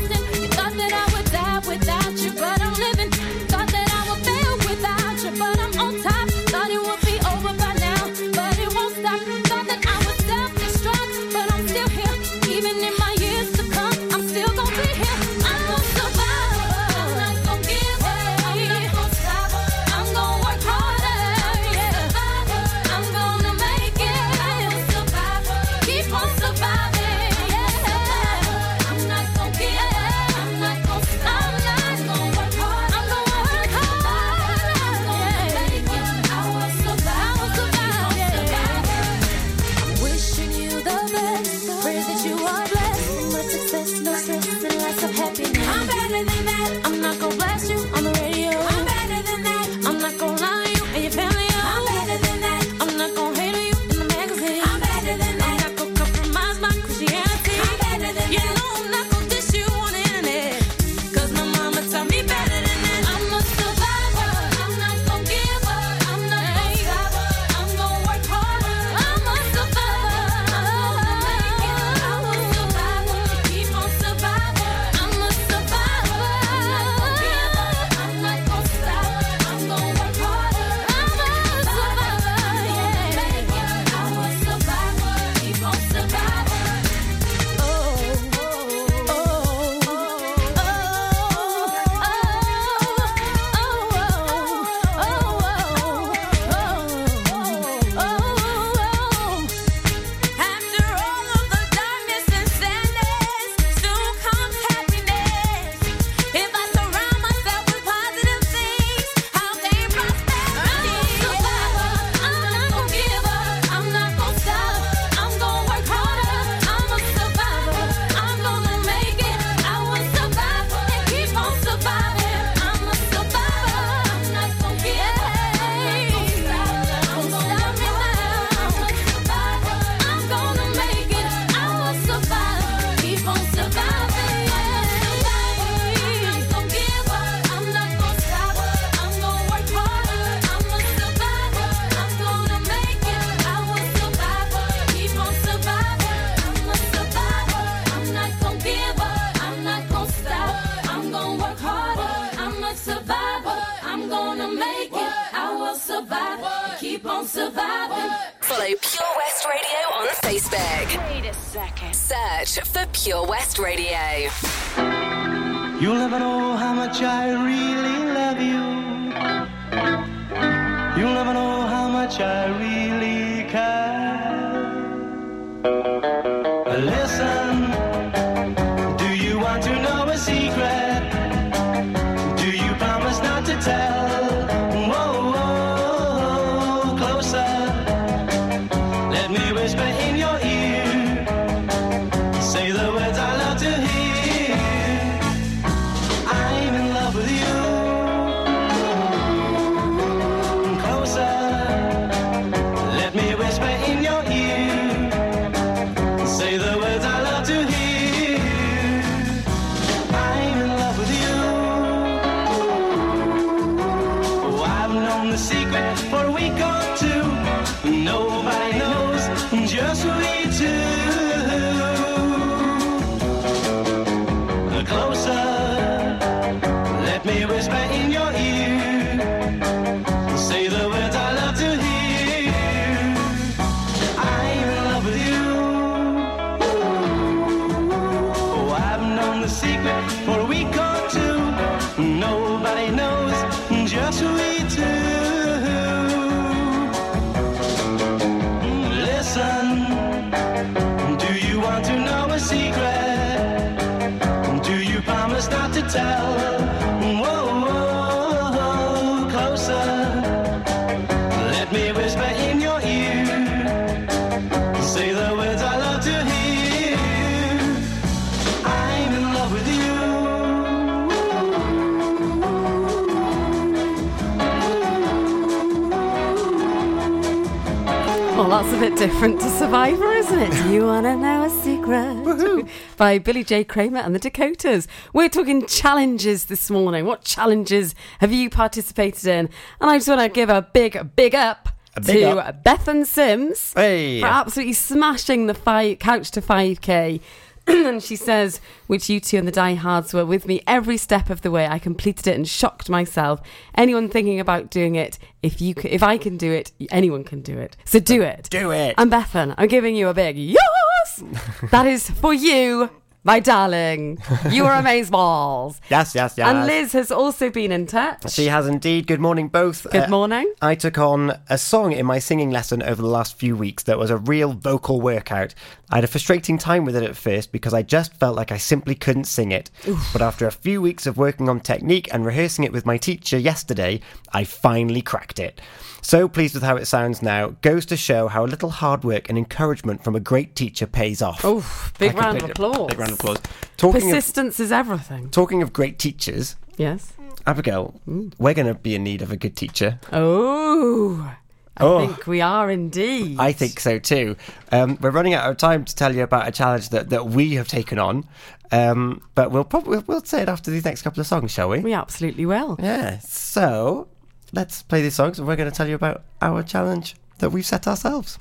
Bit 278.91 278.99
different 278.99 279.41
to 279.41 279.49
Survivor, 279.49 280.13
isn't 280.13 280.39
it? 280.39 280.71
You 280.71 280.85
want 280.85 281.07
to 281.07 281.17
know 281.17 281.45
a 281.45 281.49
secret? 281.63 282.69
By 282.99 283.19
Billy 283.19 283.43
J. 283.43 283.65
Kramer 283.65 284.01
and 284.01 284.15
the 284.15 284.19
Dakotas. 284.19 284.87
We're 285.15 285.31
talking 285.31 285.65
challenges 285.65 286.45
this 286.47 286.69
morning. 286.69 287.07
What 287.07 287.25
challenges 287.25 287.95
have 288.21 288.31
you 288.31 288.51
participated 288.51 289.27
in? 289.27 289.49
And 289.81 289.91
I 289.91 289.97
just 289.97 290.09
want 290.09 290.21
to 290.21 290.29
give 290.29 290.51
a 290.51 290.61
big, 290.61 291.17
big 291.17 291.35
up 291.35 291.71
to 292.05 292.39
up. 292.39 292.63
Bethan 292.63 293.07
Sims 293.07 293.73
Hey. 293.73 294.21
for 294.21 294.27
absolutely 294.27 294.75
smashing 294.75 295.47
the 295.47 295.55
five, 295.55 295.99
couch 295.99 296.31
to 296.33 296.43
5k. 296.43 297.21
and 297.67 298.03
she 298.03 298.17
says, 298.17 298.61
which 298.87 299.09
you 299.09 299.21
two 299.21 299.39
and 299.39 299.49
the 299.49 299.53
diehards 299.53 300.13
were 300.13 300.27
with 300.27 300.47
me 300.47 300.63
every 300.67 300.97
step 300.97 301.31
of 301.31 301.41
the 301.43 301.51
way. 301.51 301.67
I 301.67 301.79
completed 301.79 302.27
it 302.27 302.35
and 302.37 302.47
shocked 302.47 302.89
myself. 302.91 303.41
Anyone 303.75 304.09
thinking 304.09 304.39
about 304.41 304.71
doing 304.71 304.95
it, 304.97 305.19
if 305.43 305.61
you 305.61 305.75
c- 305.79 305.89
if 305.89 306.03
I 306.03 306.19
can 306.19 306.37
do 306.37 306.53
it, 306.53 306.73
anyone 306.91 307.25
can 307.25 307.41
do 307.41 307.59
it. 307.59 307.77
So 307.85 307.99
do 308.01 308.23
it. 308.23 308.49
Do 308.51 308.71
it. 308.71 308.95
And 308.99 309.11
Bethan, 309.11 309.55
I'm 309.57 309.69
giving 309.69 309.97
you 309.97 310.09
a 310.09 310.15
big 310.15 310.37
yes. 310.37 311.23
that 311.71 311.87
is 311.87 312.11
for 312.11 312.35
you, 312.35 312.91
my 313.25 313.41
darling. 313.41 314.19
You 314.51 314.67
are 314.67 314.75
amaze 314.75 315.11
balls. 315.11 315.81
Yes, 315.91 316.15
yes, 316.15 316.35
yes. 316.37 316.49
And 316.49 316.67
Liz 316.67 316.93
has 316.93 317.11
also 317.11 317.51
been 317.51 317.71
in 317.71 317.87
touch. 317.87 318.31
She 318.31 318.47
has 318.47 318.67
indeed. 318.67 319.07
Good 319.07 319.21
morning, 319.21 319.49
both. 319.49 319.87
Uh, 319.87 319.91
Good 319.91 320.11
morning. 320.11 320.53
I 320.61 320.75
took 320.75 320.99
on 320.99 321.39
a 321.49 321.57
song 321.59 321.93
in 321.93 322.05
my 322.07 322.19
singing 322.19 322.51
lesson 322.51 322.83
over 322.83 323.01
the 323.01 323.09
last 323.09 323.39
few 323.39 323.57
weeks 323.57 323.85
that 323.85 323.99
was 323.99 324.11
a 324.11 324.17
real 324.17 324.53
vocal 324.53 325.01
workout. 325.01 325.55
I 325.91 325.97
had 325.97 326.05
a 326.05 326.09
frustrating 326.09 326.59
time 326.59 326.85
with 326.85 326.97
it 326.97 327.03
at 327.03 327.17
first 327.17 327.53
because 327.53 327.73
I 327.75 327.83
just 327.83 328.15
felt 328.15 328.35
like 328.37 328.51
I 328.51 328.57
simply 328.57 328.95
couldn't 328.95 329.25
sing 329.25 329.53
it. 329.53 329.71
But 330.13 330.23
after 330.23 330.47
a 330.47 330.53
few 330.53 330.81
weeks 330.83 331.07
of 331.07 331.17
working 331.17 331.49
on 331.49 331.61
technique 331.61 332.09
and 332.13 332.25
rehearsing 332.27 332.65
it 332.65 332.73
with 332.73 332.87
my 332.87 332.97
teacher 332.97 333.39
yesterday, 333.39 334.01
I 334.35 334.45
finally 334.45 335.01
cracked 335.01 335.39
it. 335.39 335.61
So 336.03 336.29
pleased 336.29 336.53
with 336.55 336.63
how 336.63 336.77
it 336.77 336.85
sounds 336.87 337.23
now. 337.23 337.55
Goes 337.63 337.87
to 337.87 337.97
show 337.97 338.29
how 338.29 338.45
a 338.45 338.49
little 338.49 338.69
hard 338.69 339.05
work 339.05 339.31
and 339.31 339.39
encouragement 339.39 340.05
from 340.05 340.15
a 340.15 340.21
great 340.21 340.55
teacher 340.55 340.87
pays 340.87 341.23
off. 341.23 341.43
Oh, 341.45 341.65
big 341.99 342.15
round 342.15 342.43
of 342.43 342.51
applause. 342.51 342.89
Big 342.89 342.99
round 342.99 343.13
of 343.13 343.21
applause. 343.21 343.39
Talking 343.79 344.03
of, 344.03 344.09
Persistence 344.17 344.61
is 344.61 344.71
everything. 344.71 345.31
talking 345.31 345.63
of 345.63 345.73
great 345.73 345.99
teachers, 345.99 346.57
Yes. 346.77 347.13
Abigail, 347.47 347.95
we're 348.39 348.53
going 348.55 348.67
to 348.67 348.75
be 348.75 348.95
in 348.95 349.05
need 349.05 349.23
of 349.23 349.31
a 349.31 349.37
good 349.37 349.57
teacher. 349.57 349.99
Oh, 350.13 351.33
I 351.77 351.83
Oh. 351.85 352.07
think 352.07 352.27
we 352.27 352.41
are 352.41 352.71
indeed. 352.71 353.37
I 353.41 353.53
think 353.53 353.81
so 353.81 353.99
too. 353.99 354.37
Um, 354.73 354.99
we're 355.01 355.11
running 355.11 355.35
out 355.35 355.51
of 355.51 355.57
time 355.57 355.85
to 355.85 355.95
tell 355.95 356.15
you 356.15 356.23
about 356.23 356.47
a 356.49 356.53
challenge 356.53 356.91
that, 356.91 357.11
that 357.11 357.27
we 357.27 357.55
have 357.55 357.67
taken 357.69 357.99
on, 357.99 358.27
um, 358.73 359.23
but 359.35 359.51
we'll 359.51 359.65
probably 359.65 359.99
we'll 360.07 360.25
say 360.25 360.43
it 360.43 360.49
after 360.49 360.71
these 360.71 360.85
next 360.85 361.03
couple 361.03 361.21
of 361.21 361.27
songs, 361.27 361.51
shall 361.51 361.69
we? 361.69 361.81
We 361.81 361.93
absolutely 361.93 362.47
will. 362.47 362.77
Yeah. 362.81 363.19
So 363.21 364.09
let's 364.55 364.83
play 364.83 365.03
these 365.03 365.15
songs, 365.15 365.39
and 365.39 365.47
we're 365.47 365.57
going 365.57 365.71
to 365.71 365.77
tell 365.77 365.89
you 365.89 365.95
about 365.95 366.23
our 366.41 366.63
challenge 366.63 367.17
that 367.39 367.51
we've 367.51 367.67
set 367.67 367.87
ourselves. 367.87 368.39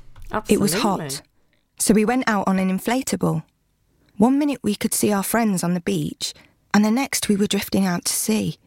It 0.47 0.59
was 0.59 0.73
hot. 0.73 1.21
So 1.79 1.93
we 1.93 2.05
went 2.05 2.23
out 2.27 2.47
on 2.47 2.59
an 2.59 2.69
inflatable. 2.75 3.43
One 4.17 4.37
minute 4.39 4.59
we 4.63 4.75
could 4.75 4.93
see 4.93 5.11
our 5.11 5.23
friends 5.23 5.63
on 5.63 5.73
the 5.73 5.81
beach, 5.81 6.33
and 6.73 6.85
the 6.85 6.91
next 6.91 7.29
we 7.29 7.35
were 7.35 7.47
drifting 7.47 7.85
out 7.85 8.05
to 8.05 8.13
sea. 8.13 8.57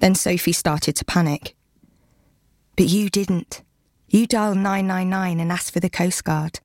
Then 0.00 0.14
Sophie 0.14 0.52
started 0.52 0.96
to 0.96 1.04
panic. 1.04 1.56
But 2.76 2.88
you 2.88 3.08
didn't. 3.08 3.62
You 4.08 4.26
dialed 4.26 4.58
999 4.58 5.40
and 5.40 5.50
asked 5.50 5.72
for 5.72 5.80
the 5.80 5.90
Coast 5.90 6.24
Guard. 6.24 6.60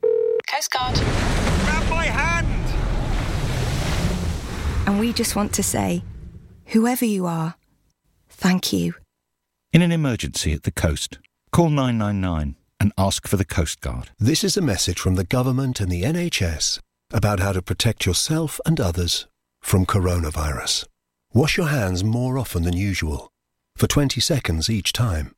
Coast 0.52 0.72
Guard. 0.72 0.96
Grab 0.96 1.90
my 1.90 2.06
hand! 2.06 2.48
And 4.88 5.00
we 5.00 5.14
just 5.14 5.36
want 5.36 5.54
to 5.54 5.64
say, 5.64 6.04
whoever 6.68 7.06
you 7.06 7.26
are, 7.26 7.56
thank 8.30 8.74
you. 8.74 8.96
In 9.72 9.84
an 9.84 9.92
emergency 9.92 10.52
at 10.54 10.64
the 10.64 10.72
coast, 10.72 11.20
call 11.52 11.70
999 11.70 12.56
and 12.80 12.92
ask 12.98 13.28
for 13.28 13.38
the 13.38 13.46
Coast 13.46 13.82
Guard. 13.82 14.10
This 14.18 14.44
is 14.44 14.58
a 14.58 14.62
message 14.62 15.00
from 15.00 15.14
the 15.14 15.24
government 15.24 15.80
and 15.80 15.92
the 15.92 16.02
NHS 16.02 16.80
about 17.12 17.40
how 17.40 17.52
to 17.52 17.62
protect 17.62 18.04
yourself 18.04 18.60
and 18.66 18.80
others 18.80 19.28
from 19.62 19.86
coronavirus. 19.86 20.86
Wash 21.36 21.56
your 21.56 21.68
hands 21.68 22.04
more 22.04 22.40
often 22.40 22.64
than 22.64 22.76
usual, 22.76 23.30
for 23.76 23.86
20 23.86 24.20
seconds 24.20 24.72
each 24.72 24.92
time. 24.92 25.36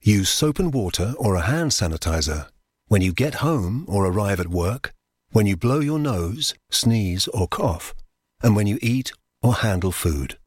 Use 0.00 0.30
soap 0.30 0.58
and 0.58 0.72
water 0.72 1.12
or 1.18 1.34
a 1.34 1.42
hand 1.42 1.72
sanitizer 1.72 2.48
when 2.88 3.02
you 3.02 3.12
get 3.12 3.36
home 3.46 3.84
or 3.86 4.06
arrive 4.06 4.40
at 4.40 4.48
work, 4.48 4.94
when 5.32 5.44
you 5.44 5.58
blow 5.58 5.80
your 5.80 5.98
nose, 5.98 6.54
sneeze, 6.70 7.28
or 7.28 7.46
cough, 7.46 7.94
and 8.42 8.56
when 8.56 8.66
you 8.66 8.78
eat 8.80 9.12
or 9.42 9.56
handle 9.56 9.92
food. 9.92 10.38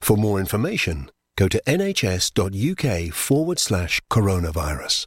For 0.00 0.16
more 0.16 0.40
information, 0.40 1.10
go 1.40 1.48
to 1.48 1.60
nhs.uk 1.66 3.12
forward 3.14 3.58
slash 3.58 4.00
coronavirus. 4.10 5.06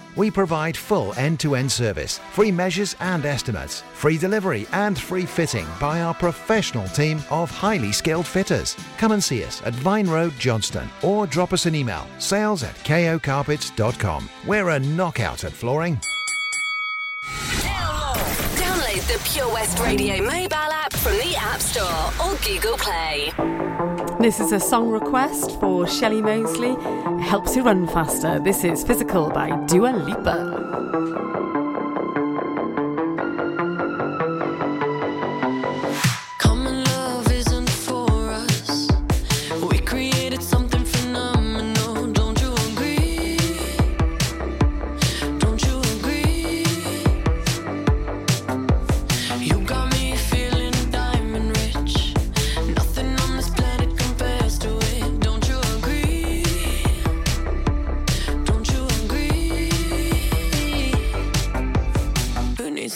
We 0.15 0.29
provide 0.31 0.75
full 0.75 1.13
end 1.15 1.39
to 1.41 1.55
end 1.55 1.71
service, 1.71 2.19
free 2.33 2.51
measures 2.51 2.95
and 2.99 3.25
estimates, 3.25 3.83
free 3.93 4.17
delivery 4.17 4.67
and 4.71 4.99
free 4.99 5.25
fitting 5.25 5.67
by 5.79 6.01
our 6.01 6.13
professional 6.13 6.87
team 6.87 7.21
of 7.29 7.49
highly 7.49 7.91
skilled 7.91 8.27
fitters. 8.27 8.75
Come 8.97 9.13
and 9.13 9.23
see 9.23 9.43
us 9.43 9.61
at 9.63 9.73
Vine 9.75 10.07
Road, 10.07 10.33
Johnston, 10.37 10.89
or 11.01 11.27
drop 11.27 11.53
us 11.53 11.65
an 11.65 11.75
email 11.75 12.07
sales 12.19 12.63
at 12.63 12.75
kocarpets.com. 12.77 14.29
We're 14.45 14.69
a 14.69 14.79
knockout 14.79 15.43
at 15.43 15.53
flooring. 15.53 15.99
Download 18.55 19.07
the 19.07 19.21
Pure 19.31 19.53
West 19.53 19.79
Radio 19.79 20.21
mobile 20.21 20.55
app 20.55 20.93
from 20.93 21.13
the 21.13 21.35
App 21.37 21.61
Store 21.61 22.25
or 22.25 22.35
Google 22.45 22.77
Play. 22.77 24.00
This 24.21 24.39
is 24.39 24.51
a 24.51 24.59
song 24.59 24.91
request 24.91 25.59
for 25.59 25.87
Shelley 25.87 26.21
Mosley. 26.21 26.75
Helps 27.23 27.55
you 27.55 27.63
run 27.63 27.87
faster. 27.87 28.39
This 28.39 28.63
is 28.63 28.83
Physical 28.83 29.31
by 29.31 29.49
Dua 29.65 29.89
Lipa. 29.89 31.60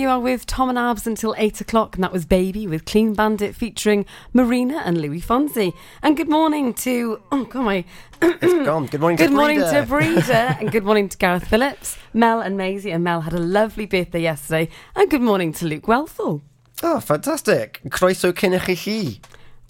You 0.00 0.08
are 0.08 0.18
with 0.18 0.46
Tom 0.46 0.70
and 0.70 0.78
Abz 0.78 1.06
until 1.06 1.34
8 1.36 1.60
o'clock, 1.60 1.94
and 1.94 2.02
that 2.02 2.10
was 2.10 2.24
Baby 2.24 2.66
with 2.66 2.86
Clean 2.86 3.12
Bandit 3.12 3.54
featuring 3.54 4.06
Marina 4.32 4.80
and 4.82 4.96
Luis 4.96 5.26
Fonsi. 5.26 5.74
And 6.02 6.16
good 6.16 6.30
morning 6.30 6.72
to, 6.72 7.20
oh, 7.30 7.44
God, 7.44 7.64
my. 7.64 7.84
It's 8.22 8.64
gone. 8.64 8.86
Good 8.86 9.02
morning 9.02 9.18
to 9.18 9.24
Good 9.28 9.34
morning 9.34 9.58
Breeder. 9.58 9.82
to 9.82 9.86
Breeder, 9.86 10.56
and 10.58 10.72
good 10.72 10.84
morning 10.84 11.10
to 11.10 11.18
Gareth 11.18 11.46
Phillips, 11.46 11.98
Mel 12.14 12.40
and 12.40 12.56
Maisie. 12.56 12.92
And 12.92 13.04
Mel 13.04 13.20
had 13.20 13.34
a 13.34 13.38
lovely 13.38 13.84
birthday 13.84 14.22
yesterday. 14.22 14.70
And 14.96 15.10
good 15.10 15.20
morning 15.20 15.52
to 15.52 15.66
Luke 15.66 15.84
Wealthall. 15.84 16.40
Oh, 16.82 17.00
fantastic. 17.00 17.82
Croeso 17.90 18.30
i 18.32 18.74
chi. 18.74 19.20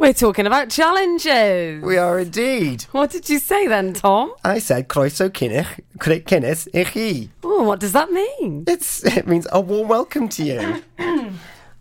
We're 0.00 0.14
talking 0.14 0.46
about 0.46 0.70
challenges. 0.70 1.82
We 1.84 1.98
are 1.98 2.20
indeed. 2.20 2.84
What 2.92 3.10
did 3.10 3.28
you 3.28 3.38
say 3.38 3.66
then, 3.66 3.92
Tom? 3.92 4.32
I 4.42 4.58
said 4.58 4.88
croeso 4.88 5.28
cynnych, 5.28 5.78
cre- 5.98 6.24
cynnes 6.26 6.66
i 6.74 6.84
chi. 6.84 7.28
Oh, 7.44 7.64
what 7.64 7.80
does 7.80 7.92
that 7.92 8.10
mean? 8.10 8.64
It's, 8.66 9.04
it 9.04 9.26
means 9.28 9.46
a 9.52 9.60
warm 9.60 9.88
welcome 9.88 10.30
to 10.30 10.42
you. 10.42 10.82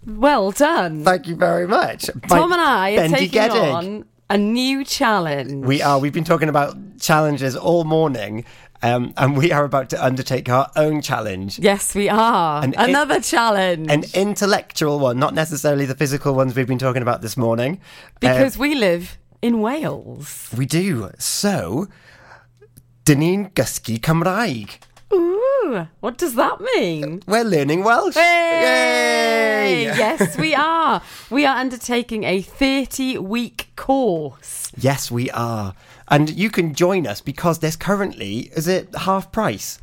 Well 0.05 0.51
done. 0.51 1.03
Thank 1.05 1.28
you 1.28 1.36
very 1.36 1.67
much. 1.67 2.09
Tom 2.28 2.51
and 2.51 2.61
I 2.61 2.91
are 2.93 2.95
Bendy 2.97 3.15
taking 3.20 3.32
Geddig. 3.41 3.74
on 3.74 4.05
a 4.30 4.38
new 4.38 4.84
challenge. 4.84 5.65
We 5.65 5.82
are. 5.82 5.99
We've 5.99 6.13
been 6.13 6.24
talking 6.24 6.49
about 6.49 6.76
challenges 6.99 7.55
all 7.55 7.84
morning, 7.84 8.43
um, 8.82 9.14
and 9.18 9.36
we 9.38 9.52
are 9.52 9.66
about 9.66 9.90
to 9.92 10.04
undertake 10.04 10.50
our 10.50 10.70
own 10.76 11.02
challenge. 11.02 11.60
Yes, 11.60 11.94
we 11.96 12.08
are. 12.10 12.64
An 12.64 12.74
in- 12.74 12.80
Another 12.90 13.20
challenge. 13.20 13.90
An 13.92 14.04
intellectual 14.14 15.00
one, 15.00 15.20
not 15.20 15.34
necessarily 15.34 15.86
the 15.86 15.96
physical 15.96 16.34
ones 16.34 16.56
we've 16.56 16.68
been 16.68 16.80
talking 16.80 17.02
about 17.02 17.22
this 17.22 17.36
morning. 17.38 17.80
Uh, 17.82 18.20
because 18.22 18.58
we 18.58 18.76
live 18.76 19.18
in 19.42 19.60
Wales. 19.62 20.50
we 20.58 20.66
do. 20.66 21.12
So, 21.18 21.88
ni'n 23.06 23.52
dysgu 23.54 24.00
Cymraeg. 24.00 24.78
Ooh, 25.12 25.88
what 26.00 26.18
does 26.20 26.36
that 26.36 26.62
mean? 26.76 27.24
We're 27.26 27.44
learning 27.44 27.84
Welsh. 27.84 28.14
Hey! 28.14 29.82
Yay! 29.82 29.84
yes, 29.86 30.38
we 30.38 30.54
are. 30.72 31.02
We 31.32 31.46
are 31.46 31.58
undertaking 31.58 32.24
a 32.24 32.42
30 32.42 33.18
week 33.18 33.72
course. 33.76 34.72
Yes, 34.78 35.10
we 35.10 35.32
are. 35.32 35.74
And 36.10 36.30
you 36.30 36.49
can 36.49 36.74
join 36.74 37.05
us 37.07 37.22
because 37.22 37.60
there's 37.60 37.76
currently, 37.76 38.51
is 38.55 38.68
it 38.68 38.93
half 38.95 39.32
price? 39.32 39.80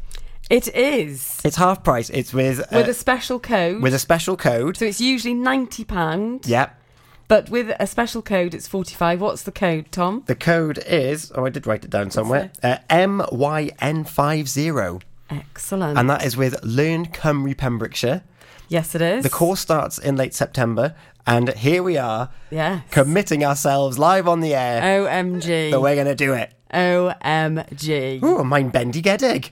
It 0.51 0.69
is. 0.75 1.41
It's 1.45 1.57
half 1.57 1.83
price. 1.85 2.09
It's 2.11 2.33
with, 2.33 2.61
uh, 2.61 2.65
With 2.73 2.89
a 2.89 2.95
special 2.95 3.39
code. 3.41 3.83
with 3.83 3.95
a 3.95 3.99
special 3.99 4.37
code. 4.37 4.77
so 4.77 4.85
it's 4.85 5.01
usually 5.01 5.35
£90. 5.35 6.47
Yep. 6.47 6.81
But 7.29 7.51
with 7.51 7.75
a 7.81 7.87
special 7.89 8.23
code, 8.23 8.55
it's 8.55 8.69
45 8.69 9.21
What's 9.21 9.43
the 9.43 9.51
code, 9.51 9.87
Tom? 9.91 10.23
The 10.27 10.37
code 10.37 10.79
is, 10.87 11.33
oh, 11.35 11.45
I 11.45 11.49
did 11.51 11.67
write 11.67 11.85
it 11.85 11.91
down 11.91 12.13
somewhere, 12.13 12.53
uh, 12.63 12.77
MYN50. 12.89 15.03
Excellent. 15.31 15.99
And 15.99 16.09
that 16.09 16.25
is 16.25 16.37
with 16.37 16.63
Learn 16.63 17.07
Cymru 17.07 17.57
Pembrokeshire. 17.57 18.23
Yes, 18.69 18.95
it 18.95 19.03
is. 19.03 19.23
The 19.23 19.31
course 19.31 19.61
starts 19.61 19.99
in 19.99 20.17
late 20.17 20.35
September. 20.35 20.95
And 21.29 21.53
here 21.55 21.83
we 21.83 21.97
are, 21.99 22.31
Yes. 22.53 22.85
committing 22.93 23.45
ourselves 23.45 23.99
live 23.99 24.29
on 24.29 24.41
the 24.41 24.55
air 24.55 24.81
OMG. 24.81 25.73
that 25.73 25.81
we're 25.81 25.97
going 25.97 26.07
to 26.07 26.15
do 26.15 26.35
it. 26.35 26.53
OMG. 26.73 28.23
Ooh, 28.23 28.45
mine 28.45 28.69
bendy 28.69 29.03
gedig. 29.03 29.51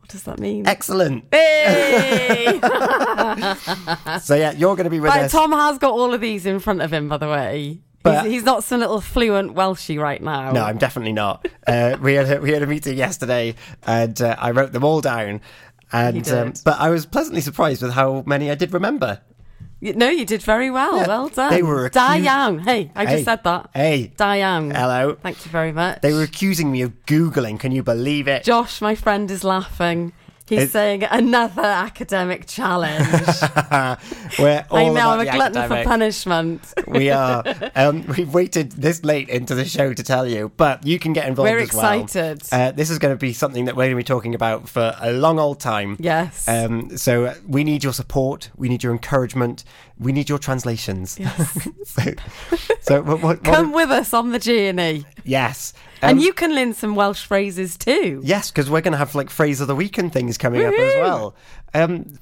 What 0.00 0.08
does 0.10 0.24
that 0.24 0.40
mean? 0.40 0.66
Excellent. 0.66 1.24
Hey! 1.32 2.60
So, 4.20 4.34
yeah, 4.34 4.52
you're 4.52 4.74
going 4.74 4.84
to 4.84 4.90
be 4.90 5.00
with 5.00 5.10
Right, 5.10 5.24
us. 5.24 5.32
Tom 5.32 5.52
has 5.52 5.78
got 5.78 5.92
all 5.92 6.12
of 6.14 6.20
these 6.20 6.46
in 6.46 6.58
front 6.58 6.80
of 6.82 6.92
him, 6.92 7.08
by 7.08 7.16
the 7.18 7.28
way. 7.28 7.80
But- 8.02 8.24
he's, 8.24 8.32
he's 8.32 8.42
not 8.44 8.64
some 8.64 8.80
little 8.80 9.00
fluent 9.00 9.54
Welshy 9.54 10.00
right 10.00 10.22
now. 10.22 10.52
No, 10.52 10.64
I'm 10.64 10.78
definitely 10.78 11.12
not. 11.12 11.46
Uh, 11.66 11.96
we 12.00 12.14
had 12.14 12.30
a, 12.30 12.40
we 12.40 12.52
had 12.52 12.62
a 12.62 12.66
meeting 12.66 12.96
yesterday, 12.96 13.54
and 13.86 14.20
uh, 14.20 14.34
I 14.38 14.50
wrote 14.52 14.72
them 14.72 14.84
all 14.84 15.00
down. 15.00 15.40
And 15.92 16.28
um, 16.30 16.52
but 16.64 16.78
I 16.78 16.90
was 16.90 17.06
pleasantly 17.06 17.40
surprised 17.40 17.82
with 17.82 17.92
how 17.92 18.22
many 18.26 18.50
I 18.50 18.54
did 18.54 18.72
remember. 18.72 19.20
You- 19.80 19.94
no, 19.94 20.08
you 20.10 20.24
did 20.24 20.42
very 20.42 20.70
well. 20.70 20.96
Yeah, 20.96 21.06
well 21.08 21.28
done. 21.28 21.50
they 21.52 21.62
were 21.62 21.86
accused- 21.86 22.24
Yang. 22.24 22.58
Hey, 22.60 22.90
I 22.96 23.06
just 23.06 23.24
said 23.24 23.44
that. 23.44 23.70
Hey, 23.74 24.12
Yang. 24.18 24.70
hello. 24.72 25.16
Thank 25.22 25.44
you 25.44 25.50
very 25.52 25.72
much. 25.72 26.00
They 26.02 26.12
were 26.12 26.22
accusing 26.22 26.72
me 26.72 26.82
of 26.82 26.92
googling. 27.06 27.60
Can 27.60 27.70
you 27.72 27.82
believe 27.82 28.26
it? 28.28 28.42
Josh, 28.44 28.80
my 28.80 28.94
friend, 28.94 29.30
is 29.30 29.44
laughing. 29.44 30.12
He's 30.48 30.58
It's- 30.60 30.70
saying 30.72 31.02
another 31.04 31.62
academic 31.62 32.46
challenge. 32.46 33.06
We're 34.38 34.64
all 34.70 34.76
I 34.78 34.88
know, 34.88 35.10
I'm 35.10 35.20
a 35.20 35.24
glutton 35.24 35.56
academic. 35.58 35.84
for 35.84 35.84
punishment. 35.88 36.74
we 36.86 37.10
are. 37.10 37.44
Um, 37.74 38.04
we've 38.06 38.32
waited 38.32 38.72
this 38.72 39.04
late 39.04 39.28
into 39.28 39.54
the 39.54 39.64
show 39.64 39.92
to 39.92 40.02
tell 40.02 40.26
you, 40.26 40.50
but 40.56 40.84
you 40.86 40.98
can 40.98 41.12
get 41.12 41.28
involved 41.28 41.50
We're 41.50 41.58
as 41.60 41.72
well. 41.72 42.00
excited. 42.02 42.42
Uh, 42.50 42.72
this 42.72 42.90
is 42.90 42.98
going 42.98 43.14
to 43.14 43.18
be 43.18 43.32
something 43.32 43.66
that 43.66 43.76
we're 43.76 43.84
going 43.84 43.90
to 43.92 43.96
be 43.96 44.02
talking 44.04 44.34
about 44.34 44.68
for 44.68 44.96
a 45.00 45.12
long 45.12 45.38
old 45.38 45.60
time. 45.60 45.96
Yes. 46.00 46.48
Um, 46.48 46.96
so 46.96 47.26
uh, 47.26 47.34
we 47.46 47.62
need 47.62 47.84
your 47.84 47.92
support. 47.92 48.50
We 48.56 48.68
need 48.68 48.82
your 48.82 48.92
encouragement. 48.92 49.64
We 49.98 50.12
need 50.12 50.28
your 50.28 50.38
translations. 50.38 51.18
Yes. 51.20 51.68
so, 51.84 52.02
so 52.80 53.02
what, 53.02 53.20
what, 53.22 53.22
what- 53.22 53.44
Come 53.44 53.72
with 53.72 53.90
us 53.90 54.12
on 54.14 54.30
the 54.32 54.38
journey. 54.38 55.04
yes. 55.24 55.72
And 56.02 56.18
Um, 56.18 56.24
you 56.24 56.32
can 56.32 56.54
learn 56.54 56.74
some 56.74 56.94
Welsh 56.94 57.24
phrases 57.24 57.76
too. 57.76 58.20
Yes, 58.24 58.50
because 58.50 58.70
we're 58.70 58.80
going 58.80 58.92
to 58.92 58.98
have 58.98 59.14
like 59.14 59.30
phrase 59.30 59.60
of 59.60 59.68
the 59.68 59.76
week 59.76 59.98
and 59.98 60.12
things 60.12 60.38
coming 60.38 60.64
up 60.64 60.74
as 60.74 60.94
well. 60.96 61.34
Um, 61.74 62.18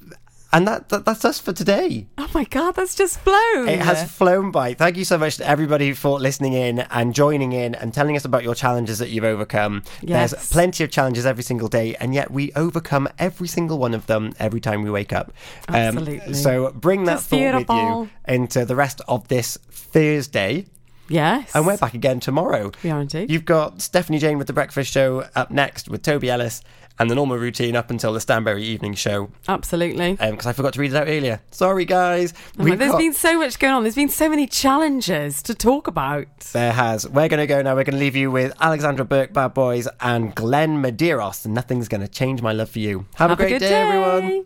and 0.53 0.65
that, 0.65 0.87
that 0.89 1.03
that's 1.03 1.25
us 1.25 1.39
for 1.39 1.51
today. 1.51 2.07
Oh 2.17 2.29
my 2.33 2.45
God, 2.45 2.71
that's 2.71 2.95
just 2.95 3.19
flown. 3.19 3.67
It 3.67 3.79
has 3.79 4.09
flown 4.09 4.49
by. 4.51 4.73
Thank 4.73 4.95
you 4.95 5.03
so 5.03 5.17
much 5.17 5.37
to 5.37 5.47
everybody 5.47 5.91
for 5.93 6.19
listening 6.19 6.53
in 6.53 6.79
and 6.79 7.13
joining 7.13 7.51
in 7.51 7.75
and 7.75 7.93
telling 7.93 8.15
us 8.15 8.23
about 8.23 8.43
your 8.43 8.55
challenges 8.55 8.99
that 8.99 9.09
you've 9.09 9.25
overcome. 9.25 9.83
Yes. 10.01 10.31
There's 10.31 10.49
plenty 10.49 10.85
of 10.85 10.89
challenges 10.89 11.25
every 11.25 11.43
single 11.43 11.67
day, 11.67 11.95
and 11.99 12.13
yet 12.13 12.31
we 12.31 12.53
overcome 12.53 13.09
every 13.19 13.47
single 13.49 13.77
one 13.77 13.93
of 13.93 14.05
them 14.07 14.31
every 14.39 14.61
time 14.61 14.83
we 14.83 14.89
wake 14.89 15.11
up. 15.11 15.33
Um, 15.67 15.75
Absolutely. 15.75 16.33
so 16.33 16.71
bring 16.71 17.03
that 17.03 17.15
Just 17.15 17.29
thought 17.29 17.55
with 17.55 17.69
you 17.69 18.09
into 18.27 18.63
the 18.63 18.75
rest 18.75 19.01
of 19.07 19.27
this 19.27 19.57
Thursday. 19.69 20.65
Yes. 21.09 21.55
And 21.55 21.65
we're 21.65 21.77
back 21.77 21.93
again 21.93 22.19
tomorrow. 22.19 22.71
We 22.83 22.89
are 22.89 23.01
indeed. 23.01 23.29
You've 23.29 23.45
got 23.45 23.81
Stephanie 23.81 24.19
Jane 24.19 24.37
with 24.37 24.47
The 24.47 24.53
Breakfast 24.53 24.91
Show 24.91 25.25
up 25.35 25.51
next 25.51 25.89
with 25.89 26.01
Toby 26.01 26.29
Ellis 26.29 26.61
and 26.99 27.09
the 27.09 27.15
normal 27.15 27.37
routine 27.37 27.75
up 27.75 27.91
until 27.91 28.13
the 28.13 28.19
Stanbury 28.19 28.63
evening 28.63 28.95
show. 28.95 29.29
Absolutely. 29.47 30.13
Because 30.13 30.45
um, 30.45 30.49
I 30.49 30.53
forgot 30.53 30.73
to 30.73 30.79
read 30.79 30.91
it 30.91 30.97
out 30.97 31.07
earlier. 31.07 31.39
Sorry, 31.51 31.85
guys. 31.85 32.33
Oh, 32.59 32.63
there's 32.75 32.95
been 32.95 33.13
so 33.13 33.37
much 33.37 33.59
going 33.59 33.73
on. 33.73 33.83
There's 33.83 33.95
been 33.95 34.09
so 34.09 34.29
many 34.29 34.47
challenges 34.47 35.41
to 35.43 35.53
talk 35.53 35.87
about. 35.87 36.27
There 36.53 36.71
has. 36.71 37.07
We're 37.07 37.29
going 37.29 37.39
to 37.39 37.47
go 37.47 37.61
now. 37.61 37.75
We're 37.75 37.83
going 37.83 37.95
to 37.95 37.99
leave 37.99 38.15
you 38.15 38.31
with 38.31 38.53
Alexandra 38.59 39.05
Burke, 39.05 39.33
Bad 39.33 39.53
Boys, 39.53 39.87
and 40.01 40.33
Glenn 40.33 40.81
Medeiros. 40.81 41.45
Nothing's 41.45 41.87
going 41.87 42.01
to 42.01 42.07
change 42.07 42.41
my 42.41 42.51
love 42.51 42.69
for 42.69 42.79
you. 42.79 43.05
Have, 43.15 43.29
Have 43.29 43.31
a 43.31 43.35
great 43.35 43.53
a 43.53 43.59
day, 43.59 43.69
day, 43.69 43.75
everyone. 43.75 44.45